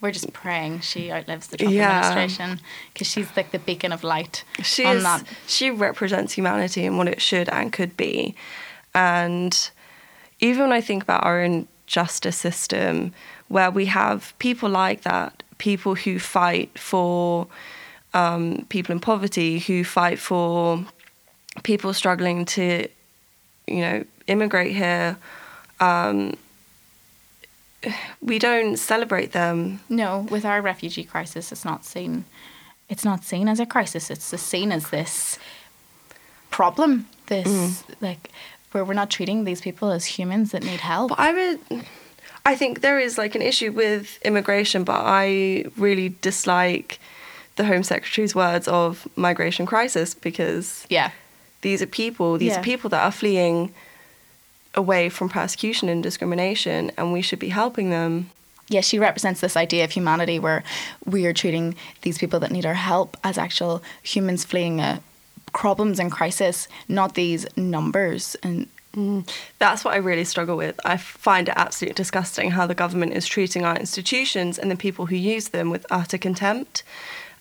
we're 0.00 0.12
just 0.12 0.32
praying 0.32 0.80
she 0.80 1.10
outlives 1.10 1.48
the 1.48 1.56
Trump 1.56 1.72
Yeah. 1.74 1.88
administration 1.90 2.60
because 2.92 3.06
she's 3.06 3.34
like 3.36 3.52
the 3.52 3.58
beacon 3.58 3.90
of 3.90 4.04
light 4.04 4.44
she 4.62 4.84
on 4.84 4.96
is, 4.96 5.02
that. 5.02 5.24
she 5.46 5.70
represents 5.70 6.34
humanity 6.34 6.84
and 6.84 6.98
what 6.98 7.08
it 7.08 7.22
should 7.22 7.48
and 7.48 7.72
could 7.72 7.96
be. 7.96 8.34
And 8.94 9.70
even 10.40 10.62
when 10.64 10.72
I 10.72 10.80
think 10.82 11.02
about 11.02 11.24
our 11.24 11.40
own 11.42 11.68
justice 11.86 12.36
system 12.36 13.12
where 13.48 13.70
we 13.70 13.86
have 13.86 14.34
people 14.38 14.68
like 14.68 15.02
that, 15.02 15.42
people 15.58 15.94
who 15.94 16.18
fight 16.18 16.78
for 16.78 17.46
um, 18.12 18.66
people 18.68 18.92
in 18.92 19.00
poverty, 19.00 19.58
who 19.58 19.84
fight 19.84 20.18
for 20.18 20.84
people 21.62 21.92
struggling 21.94 22.44
to, 22.44 22.86
you 23.66 23.80
know, 23.80 24.04
immigrate 24.26 24.74
here. 24.74 25.16
Um, 25.80 26.36
we 28.20 28.38
don't 28.38 28.76
celebrate 28.76 29.32
them. 29.32 29.80
No, 29.88 30.26
with 30.30 30.44
our 30.44 30.62
refugee 30.62 31.04
crisis, 31.04 31.52
it's 31.52 31.64
not 31.64 31.84
seen. 31.84 32.24
It's 32.88 33.04
not 33.04 33.24
seen 33.24 33.48
as 33.48 33.60
a 33.60 33.66
crisis. 33.66 34.10
It's 34.10 34.30
just 34.30 34.46
seen 34.46 34.72
as 34.72 34.90
this 34.90 35.38
problem. 36.50 37.06
This 37.26 37.48
mm. 37.48 37.94
like 38.00 38.30
where 38.72 38.84
we're 38.84 38.94
not 38.94 39.10
treating 39.10 39.44
these 39.44 39.60
people 39.60 39.90
as 39.90 40.04
humans 40.04 40.50
that 40.52 40.62
need 40.62 40.80
help. 40.80 41.10
But 41.10 41.18
I 41.20 41.32
would. 41.32 41.84
I 42.46 42.56
think 42.56 42.82
there 42.82 42.98
is 42.98 43.16
like 43.16 43.34
an 43.34 43.42
issue 43.42 43.72
with 43.72 44.20
immigration, 44.22 44.84
but 44.84 45.00
I 45.02 45.64
really 45.78 46.14
dislike 46.20 46.98
the 47.56 47.64
Home 47.64 47.82
Secretary's 47.82 48.34
words 48.34 48.68
of 48.68 49.08
migration 49.16 49.64
crisis 49.64 50.14
because 50.14 50.86
yeah, 50.90 51.12
these 51.62 51.80
are 51.80 51.86
people. 51.86 52.36
These 52.36 52.52
yeah. 52.52 52.60
are 52.60 52.62
people 52.62 52.90
that 52.90 53.02
are 53.02 53.12
fleeing 53.12 53.72
away 54.74 55.08
from 55.08 55.28
persecution 55.28 55.88
and 55.88 56.02
discrimination, 56.02 56.90
and 56.96 57.12
we 57.12 57.22
should 57.22 57.38
be 57.38 57.48
helping 57.48 57.90
them. 57.90 58.30
Yeah, 58.68 58.80
she 58.80 58.98
represents 58.98 59.40
this 59.40 59.56
idea 59.56 59.84
of 59.84 59.90
humanity 59.90 60.38
where 60.38 60.64
we 61.04 61.26
are 61.26 61.34
treating 61.34 61.74
these 62.02 62.18
people 62.18 62.40
that 62.40 62.50
need 62.50 62.64
our 62.64 62.74
help 62.74 63.16
as 63.22 63.36
actual 63.36 63.82
humans 64.02 64.44
fleeing 64.44 64.80
a 64.80 65.02
problems 65.52 66.00
and 66.00 66.10
crisis, 66.10 66.66
not 66.88 67.14
these 67.14 67.46
numbers 67.56 68.36
and 68.42 68.66
Mm, 68.94 69.28
that's 69.58 69.84
what 69.84 69.94
I 69.94 69.98
really 69.98 70.24
struggle 70.24 70.56
with. 70.56 70.78
I 70.84 70.96
find 70.96 71.48
it 71.48 71.54
absolutely 71.56 71.94
disgusting 71.94 72.52
how 72.52 72.66
the 72.66 72.74
government 72.74 73.12
is 73.12 73.26
treating 73.26 73.64
our 73.64 73.76
institutions 73.76 74.58
and 74.58 74.70
the 74.70 74.76
people 74.76 75.06
who 75.06 75.16
use 75.16 75.48
them 75.48 75.70
with 75.70 75.84
utter 75.90 76.18
contempt. 76.18 76.84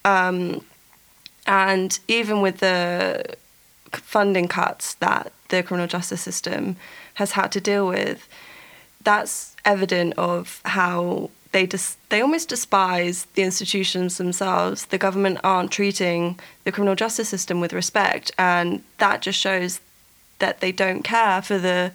Um, 0.04 0.66
and 1.46 2.00
even 2.08 2.42
with 2.42 2.60
the 2.60 3.36
funding 3.92 4.48
cuts 4.48 4.96
that 4.96 5.32
the 5.50 5.62
criminal 5.62 5.88
justice 5.88 6.22
system 6.22 6.76
has 7.16 7.32
had 7.32 7.52
to 7.54 7.62
deal 7.62 7.88
with, 7.88 8.28
that's 9.04 9.56
evident 9.66 10.14
of 10.18 10.62
how 10.66 11.30
they 11.52 11.66
dis- 11.66 11.98
they 12.10 12.22
almost 12.22 12.50
despise 12.50 13.26
the 13.36 13.44
institutions 13.44 14.18
themselves. 14.18 14.86
The 14.86 14.98
government 14.98 15.40
aren't 15.44 15.72
treating 15.72 16.40
the 16.64 16.72
criminal 16.72 16.96
justice 16.96 17.30
system 17.30 17.62
with 17.62 17.74
respect, 17.74 18.32
and 18.38 18.84
that 18.98 19.22
just 19.22 19.40
shows 19.40 19.80
that 20.40 20.60
they 20.60 20.72
don't 20.72 21.04
care 21.04 21.42
for 21.42 21.58
the 21.58 21.92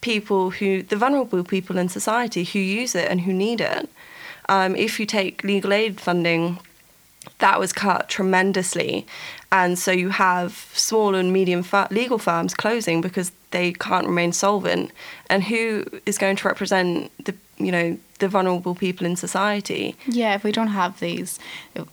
people 0.00 0.50
who 0.50 0.82
the 0.82 0.96
vulnerable 0.96 1.42
people 1.42 1.78
in 1.78 1.88
society 1.88 2.44
who 2.44 2.58
use 2.58 2.94
it 2.94 3.10
and 3.10 3.22
who 3.22 3.32
need 3.32 3.60
it. 3.60 3.88
Um, 4.48 4.76
if 4.76 5.00
you 5.00 5.06
take 5.06 5.44
legal 5.44 5.72
aid 5.72 6.00
funding, 6.00 6.58
that 7.38 7.60
was 7.60 7.72
cut 7.72 8.08
tremendously, 8.08 9.06
and 9.50 9.78
so 9.78 9.92
you 9.92 10.10
have 10.10 10.70
small 10.74 11.14
and 11.14 11.32
medium 11.32 11.64
legal 11.90 12.18
firms 12.18 12.54
closing 12.54 13.00
because 13.00 13.32
they 13.50 13.72
can't 13.72 14.06
remain 14.06 14.32
solvent. 14.32 14.90
And 15.30 15.44
who 15.44 15.84
is 16.04 16.18
going 16.18 16.36
to 16.36 16.48
represent 16.48 17.10
the 17.24 17.34
you 17.58 17.72
know 17.72 17.98
the 18.18 18.28
vulnerable 18.28 18.74
people 18.74 19.06
in 19.06 19.16
society? 19.16 19.96
Yeah, 20.06 20.34
if 20.34 20.44
we 20.44 20.52
don't 20.52 20.68
have 20.68 21.00
these 21.00 21.38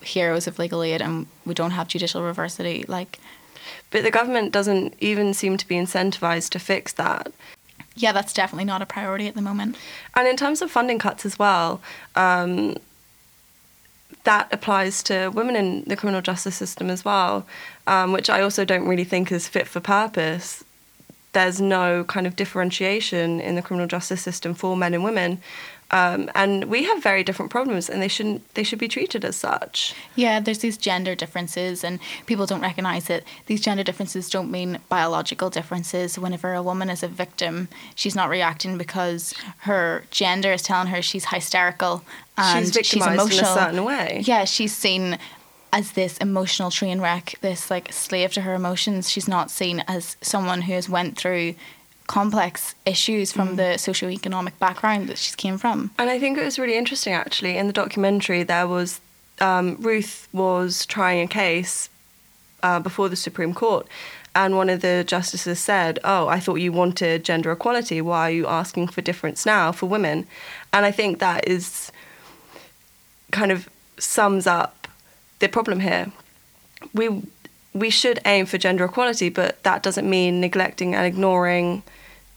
heroes 0.01 0.47
of 0.47 0.59
legal 0.59 0.83
aid 0.83 1.01
and 1.01 1.27
we 1.45 1.53
don't 1.53 1.71
have 1.71 1.87
judicial 1.87 2.23
reversity, 2.23 2.85
like. 2.87 3.19
But 3.91 4.03
the 4.03 4.11
government 4.11 4.51
doesn't 4.51 4.93
even 4.99 5.33
seem 5.33 5.57
to 5.57 5.67
be 5.67 5.75
incentivized 5.75 6.49
to 6.51 6.59
fix 6.59 6.93
that. 6.93 7.31
Yeah, 7.95 8.11
that's 8.11 8.33
definitely 8.33 8.65
not 8.65 8.81
a 8.81 8.85
priority 8.85 9.27
at 9.27 9.35
the 9.35 9.41
moment. 9.41 9.77
And 10.15 10.27
in 10.27 10.35
terms 10.35 10.61
of 10.61 10.69
funding 10.69 10.99
cuts 10.99 11.25
as 11.25 11.39
well, 11.39 11.81
um, 12.15 12.75
that 14.23 14.51
applies 14.51 15.03
to 15.03 15.29
women 15.29 15.55
in 15.55 15.83
the 15.85 15.95
criminal 15.95 16.21
justice 16.21 16.55
system 16.55 16.89
as 16.89 17.05
well, 17.05 17.45
um, 17.87 18.11
which 18.11 18.29
I 18.29 18.41
also 18.41 18.65
don't 18.65 18.87
really 18.87 19.03
think 19.03 19.31
is 19.31 19.47
fit 19.47 19.67
for 19.67 19.79
purpose. 19.79 20.63
There's 21.33 21.59
no 21.59 22.03
kind 22.05 22.25
of 22.25 22.35
differentiation 22.35 23.39
in 23.41 23.55
the 23.55 23.61
criminal 23.61 23.87
justice 23.87 24.21
system 24.21 24.53
for 24.53 24.75
men 24.75 24.93
and 24.93 25.03
women. 25.03 25.41
Um, 25.95 26.29
and 26.35 26.65
we 26.65 26.83
have 26.83 27.01
very 27.01 27.23
different 27.23 27.51
problems, 27.51 27.89
and 27.89 28.01
they 28.01 28.09
shouldn't. 28.09 28.53
They 28.53 28.63
should 28.63 28.79
be 28.79 28.89
treated 28.89 29.23
as 29.23 29.37
such. 29.37 29.95
Yeah, 30.15 30.41
there's 30.41 30.59
these 30.59 30.77
gender 30.77 31.15
differences, 31.15 31.85
and 31.85 31.99
people 32.25 32.45
don't 32.45 32.59
recognise 32.59 33.05
that 33.05 33.23
these 33.45 33.61
gender 33.61 33.81
differences 33.81 34.29
don't 34.29 34.51
mean 34.51 34.79
biological 34.89 35.49
differences. 35.49 36.19
Whenever 36.19 36.53
a 36.53 36.61
woman 36.61 36.89
is 36.89 37.01
a 37.01 37.07
victim, 37.07 37.69
she's 37.95 38.13
not 38.13 38.29
reacting 38.29 38.77
because 38.77 39.33
her 39.59 40.03
gender 40.11 40.51
is 40.51 40.63
telling 40.63 40.87
her 40.87 41.01
she's 41.01 41.27
hysterical 41.27 42.03
and 42.37 42.65
she's, 42.73 42.85
she's 42.85 43.05
emotional. 43.05 43.39
in 43.39 43.45
a 43.45 43.53
certain 43.53 43.83
way. 43.85 44.21
Yeah, 44.25 44.43
she's 44.43 44.75
seen 44.75 45.17
as 45.71 45.93
this 45.93 46.17
emotional 46.17 46.71
train 46.71 46.99
wreck, 46.99 47.35
this 47.39 47.71
like 47.71 47.93
slave 47.93 48.33
to 48.33 48.41
her 48.41 48.53
emotions. 48.53 49.09
She's 49.09 49.29
not 49.29 49.49
seen 49.49 49.81
as 49.87 50.17
someone 50.21 50.63
who 50.63 50.73
has 50.73 50.89
went 50.89 51.17
through 51.17 51.55
complex 52.07 52.75
issues 52.85 53.31
from 53.31 53.49
mm. 53.49 53.55
the 53.57 53.77
socio-economic 53.77 54.57
background 54.59 55.09
that 55.09 55.17
she's 55.17 55.35
came 55.35 55.57
from. 55.57 55.91
And 55.97 56.09
I 56.09 56.19
think 56.19 56.37
it 56.37 56.43
was 56.43 56.59
really 56.59 56.77
interesting 56.77 57.13
actually 57.13 57.57
in 57.57 57.67
the 57.67 57.73
documentary 57.73 58.43
there 58.43 58.67
was 58.67 59.01
um, 59.41 59.75
Ruth 59.79 60.27
was 60.31 60.85
trying 60.85 61.21
a 61.21 61.27
case 61.27 61.89
uh, 62.63 62.79
before 62.79 63.09
the 63.09 63.15
Supreme 63.15 63.53
Court 63.53 63.87
and 64.35 64.57
one 64.57 64.69
of 64.69 64.81
the 64.81 65.03
justices 65.07 65.59
said, 65.59 65.97
"Oh, 66.03 66.27
I 66.27 66.39
thought 66.41 66.55
you 66.55 66.73
wanted 66.73 67.23
gender 67.23 67.51
equality. 67.51 68.01
Why 68.01 68.27
are 68.27 68.33
you 68.33 68.47
asking 68.47 68.89
for 68.89 69.01
difference 69.01 69.45
now 69.45 69.71
for 69.71 69.85
women?" 69.87 70.27
And 70.73 70.85
I 70.85 70.91
think 70.91 71.19
that 71.19 71.47
is 71.47 71.91
kind 73.31 73.51
of 73.51 73.69
sums 73.97 74.45
up 74.45 74.89
the 75.39 75.47
problem 75.47 75.79
here. 75.79 76.11
We 76.93 77.23
we 77.75 77.89
should 77.89 78.19
aim 78.25 78.45
for 78.45 78.57
gender 78.57 78.85
equality, 78.85 79.29
but 79.29 79.61
that 79.63 79.83
doesn't 79.83 80.09
mean 80.09 80.39
neglecting 80.39 80.95
and 80.95 81.05
ignoring 81.05 81.83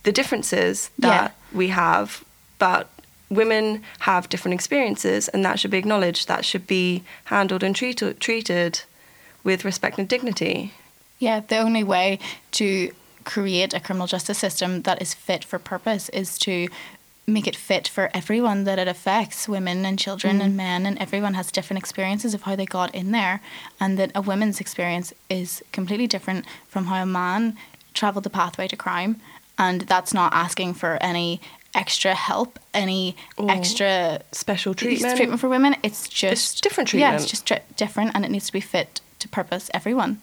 the 0.03 0.11
differences 0.11 0.91
that 0.99 1.31
yeah. 1.31 1.57
we 1.57 1.69
have. 1.69 2.25
But 2.59 2.89
women 3.29 3.81
have 3.99 4.27
different 4.27 4.53
experiences, 4.53 5.29
and 5.29 5.43
that 5.45 5.57
should 5.57 5.71
be 5.71 5.77
acknowledged. 5.77 6.27
That 6.27 6.43
should 6.43 6.67
be 6.67 7.03
handled 7.25 7.63
and 7.63 7.73
treated 7.73 8.19
treated 8.19 8.81
with 9.45 9.63
respect 9.63 9.97
and 9.97 10.09
dignity. 10.09 10.73
Yeah, 11.19 11.39
the 11.39 11.57
only 11.57 11.85
way 11.85 12.19
to 12.51 12.91
create 13.23 13.73
a 13.73 13.79
criminal 13.79 14.07
justice 14.07 14.37
system 14.37 14.81
that 14.81 15.01
is 15.01 15.13
fit 15.13 15.45
for 15.45 15.57
purpose 15.57 16.09
is 16.09 16.37
to 16.39 16.67
make 17.29 17.47
it 17.47 17.55
fit 17.55 17.87
for 17.87 18.09
everyone 18.13 18.63
that 18.63 18.79
it 18.79 18.87
affects 18.87 19.47
women 19.47 19.85
and 19.85 19.97
children 19.97 20.39
mm. 20.39 20.43
and 20.43 20.57
men 20.57 20.85
and 20.85 20.97
everyone 20.99 21.33
has 21.33 21.51
different 21.51 21.79
experiences 21.79 22.33
of 22.33 22.43
how 22.43 22.55
they 22.55 22.65
got 22.65 22.93
in 22.93 23.11
there 23.11 23.41
and 23.79 23.97
that 23.97 24.11
a 24.15 24.21
woman's 24.21 24.59
experience 24.59 25.13
is 25.29 25.63
completely 25.71 26.07
different 26.07 26.45
from 26.67 26.85
how 26.85 27.01
a 27.01 27.05
man 27.05 27.57
traveled 27.93 28.23
the 28.23 28.29
pathway 28.29 28.67
to 28.67 28.75
crime 28.75 29.19
and 29.57 29.81
that's 29.81 30.13
not 30.13 30.33
asking 30.33 30.73
for 30.73 30.97
any 31.01 31.39
extra 31.75 32.15
help 32.15 32.57
any 32.73 33.15
extra 33.47 34.21
special 34.31 34.73
treatment. 34.73 35.15
treatment 35.15 35.39
for 35.39 35.49
women. 35.49 35.75
It's 35.83 36.07
just 36.07 36.53
it's 36.53 36.61
different 36.61 36.89
treatment 36.89 37.11
yeah 37.11 37.15
it's 37.15 37.29
just 37.29 37.51
different 37.75 38.11
and 38.15 38.25
it 38.25 38.31
needs 38.31 38.47
to 38.47 38.53
be 38.53 38.61
fit 38.61 39.01
to 39.19 39.27
purpose 39.27 39.69
everyone 39.73 40.21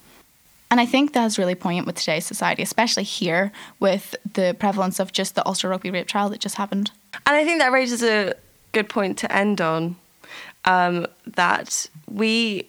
and 0.69 0.81
I 0.81 0.85
think 0.85 1.13
that's 1.13 1.37
really 1.37 1.55
poignant 1.55 1.87
with 1.87 1.95
today's 1.95 2.25
society, 2.25 2.61
especially 2.61 3.03
here 3.03 3.51
with 3.79 4.15
the 4.33 4.55
prevalence 4.59 4.99
of 4.99 5.13
just 5.13 5.35
the 5.35 5.45
Ulster 5.45 5.69
Rugby 5.69 5.91
rape 5.91 6.07
trial 6.07 6.29
that 6.29 6.39
just 6.39 6.55
happened. 6.55 6.91
And 7.25 7.35
I 7.35 7.45
think 7.45 7.59
that 7.59 7.71
raises 7.71 8.03
a 8.03 8.33
good 8.73 8.89
point 8.89 9.17
to 9.19 9.31
end 9.33 9.61
on 9.61 9.95
um, 10.65 11.07
that 11.25 11.89
we 12.09 12.67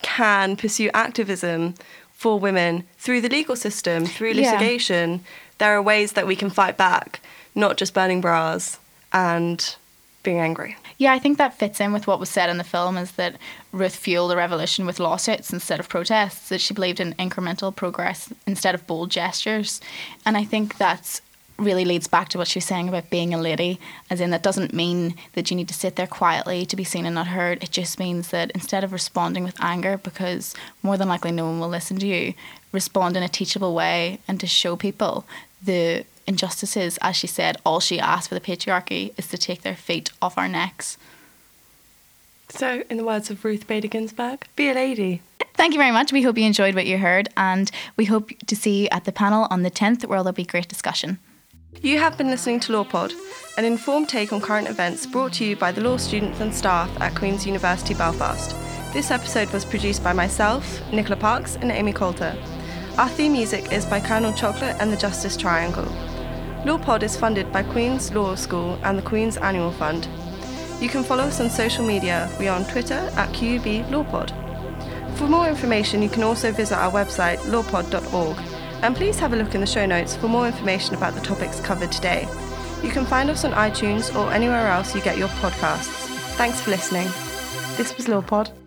can 0.00 0.56
pursue 0.56 0.90
activism 0.94 1.74
for 2.12 2.38
women 2.38 2.84
through 2.98 3.20
the 3.20 3.28
legal 3.28 3.56
system, 3.56 4.06
through 4.06 4.32
litigation. 4.32 5.10
Yeah. 5.10 5.18
There 5.58 5.76
are 5.76 5.82
ways 5.82 6.12
that 6.12 6.26
we 6.26 6.36
can 6.36 6.50
fight 6.50 6.76
back, 6.76 7.20
not 7.54 7.76
just 7.76 7.92
burning 7.92 8.20
bras 8.20 8.78
and 9.12 9.76
being 10.22 10.40
angry. 10.40 10.76
Yeah, 10.96 11.12
I 11.12 11.18
think 11.18 11.38
that 11.38 11.58
fits 11.58 11.80
in 11.80 11.92
with 11.92 12.06
what 12.06 12.20
was 12.20 12.30
said 12.30 12.48
in 12.48 12.58
the 12.58 12.64
film 12.64 12.96
is 12.96 13.12
that 13.12 13.36
Ruth 13.72 13.96
fueled 13.96 14.30
the 14.30 14.36
revolution 14.36 14.86
with 14.86 15.00
lawsuits 15.00 15.52
instead 15.52 15.80
of 15.80 15.88
protests, 15.88 16.48
that 16.48 16.60
she 16.60 16.72
believed 16.72 17.00
in 17.00 17.14
incremental 17.14 17.74
progress 17.74 18.32
instead 18.46 18.74
of 18.74 18.86
bold 18.86 19.10
gestures. 19.10 19.80
And 20.24 20.36
I 20.36 20.44
think 20.44 20.78
that's 20.78 21.20
really 21.56 21.84
leads 21.84 22.08
back 22.08 22.28
to 22.28 22.38
what 22.38 22.48
she 22.48 22.58
was 22.58 22.64
saying 22.64 22.88
about 22.88 23.10
being 23.10 23.32
a 23.32 23.40
lady, 23.40 23.78
as 24.10 24.20
in 24.20 24.30
that 24.30 24.42
doesn't 24.42 24.72
mean 24.72 25.14
that 25.34 25.50
you 25.50 25.56
need 25.56 25.68
to 25.68 25.74
sit 25.74 25.96
there 25.96 26.06
quietly 26.06 26.66
to 26.66 26.76
be 26.76 26.84
seen 26.84 27.06
and 27.06 27.14
not 27.14 27.28
heard. 27.28 27.62
It 27.62 27.70
just 27.70 27.98
means 27.98 28.28
that 28.28 28.50
instead 28.52 28.82
of 28.82 28.92
responding 28.92 29.44
with 29.44 29.62
anger, 29.62 29.98
because 29.98 30.54
more 30.82 30.96
than 30.96 31.08
likely 31.08 31.30
no 31.30 31.44
one 31.46 31.60
will 31.60 31.68
listen 31.68 31.98
to 32.00 32.06
you, 32.06 32.34
respond 32.72 33.16
in 33.16 33.22
a 33.22 33.28
teachable 33.28 33.74
way 33.74 34.18
and 34.26 34.40
to 34.40 34.46
show 34.46 34.74
people 34.74 35.24
the 35.62 36.04
injustices. 36.26 36.98
As 37.00 37.16
she 37.16 37.26
said, 37.26 37.56
all 37.64 37.80
she 37.80 38.00
asks 38.00 38.28
for 38.28 38.34
the 38.34 38.40
patriarchy 38.40 39.12
is 39.18 39.28
to 39.28 39.38
take 39.38 39.62
their 39.62 39.76
feet 39.76 40.10
off 40.20 40.38
our 40.38 40.48
necks. 40.48 40.98
So, 42.48 42.84
in 42.90 42.96
the 42.96 43.04
words 43.04 43.30
of 43.30 43.44
Ruth 43.44 43.66
Bader 43.66 43.88
Ginsburg, 43.88 44.46
be 44.54 44.68
a 44.68 44.74
lady. 44.74 45.22
Thank 45.54 45.72
you 45.72 45.78
very 45.78 45.92
much. 45.92 46.12
We 46.12 46.22
hope 46.22 46.36
you 46.36 46.44
enjoyed 46.44 46.74
what 46.74 46.86
you 46.86 46.98
heard, 46.98 47.28
and 47.36 47.70
we 47.96 48.04
hope 48.04 48.30
to 48.46 48.56
see 48.56 48.82
you 48.82 48.88
at 48.90 49.04
the 49.04 49.12
panel 49.12 49.46
on 49.50 49.62
the 49.62 49.70
10th, 49.70 50.04
where 50.06 50.18
there'll 50.18 50.32
be 50.32 50.44
great 50.44 50.68
discussion. 50.68 51.18
You 51.80 51.98
have 51.98 52.16
been 52.16 52.28
listening 52.28 52.60
to 52.60 52.72
LawPod, 52.72 53.12
an 53.56 53.64
informed 53.64 54.08
take 54.08 54.32
on 54.32 54.40
current 54.40 54.68
events 54.68 55.06
brought 55.06 55.34
to 55.34 55.44
you 55.44 55.56
by 55.56 55.70
the 55.70 55.80
law 55.80 55.96
students 55.96 56.40
and 56.40 56.54
staff 56.54 56.90
at 57.00 57.14
Queen's 57.14 57.46
University 57.46 57.94
Belfast. 57.94 58.54
This 58.92 59.10
episode 59.10 59.50
was 59.50 59.64
produced 59.64 60.02
by 60.02 60.12
myself, 60.12 60.80
Nicola 60.92 61.16
Parks, 61.16 61.56
and 61.56 61.70
Amy 61.70 61.92
Coulter. 61.92 62.36
Our 62.96 63.08
theme 63.08 63.32
music 63.32 63.72
is 63.72 63.84
by 63.84 64.00
Colonel 64.00 64.32
Chocolate 64.32 64.76
and 64.80 64.92
the 64.92 64.96
Justice 64.96 65.36
Triangle. 65.36 65.86
LawPod 66.64 67.02
is 67.02 67.14
funded 67.14 67.52
by 67.52 67.62
Queen's 67.62 68.10
Law 68.14 68.34
School 68.34 68.78
and 68.84 68.96
the 68.96 69.02
Queen's 69.02 69.36
Annual 69.36 69.72
Fund. 69.72 70.08
You 70.80 70.88
can 70.88 71.04
follow 71.04 71.24
us 71.24 71.38
on 71.38 71.50
social 71.50 71.84
media. 71.84 72.30
We 72.40 72.48
are 72.48 72.58
on 72.58 72.64
Twitter 72.64 72.94
at 72.94 73.28
QUB 73.34 73.86
LawPod. 73.90 74.30
For 75.18 75.28
more 75.28 75.46
information, 75.46 76.00
you 76.00 76.08
can 76.08 76.22
also 76.22 76.52
visit 76.52 76.78
our 76.78 76.90
website, 76.90 77.36
lawpod.org, 77.50 78.38
and 78.82 78.96
please 78.96 79.18
have 79.18 79.34
a 79.34 79.36
look 79.36 79.54
in 79.54 79.60
the 79.60 79.66
show 79.66 79.84
notes 79.84 80.16
for 80.16 80.28
more 80.28 80.46
information 80.46 80.94
about 80.94 81.14
the 81.14 81.20
topics 81.20 81.60
covered 81.60 81.92
today. 81.92 82.26
You 82.82 82.88
can 82.88 83.04
find 83.04 83.28
us 83.28 83.44
on 83.44 83.52
iTunes 83.52 84.14
or 84.18 84.32
anywhere 84.32 84.68
else 84.68 84.94
you 84.94 85.02
get 85.02 85.18
your 85.18 85.28
podcasts. 85.28 85.92
Thanks 86.38 86.62
for 86.62 86.70
listening. 86.70 87.08
This 87.76 87.94
was 87.94 88.06
LawPod. 88.06 88.63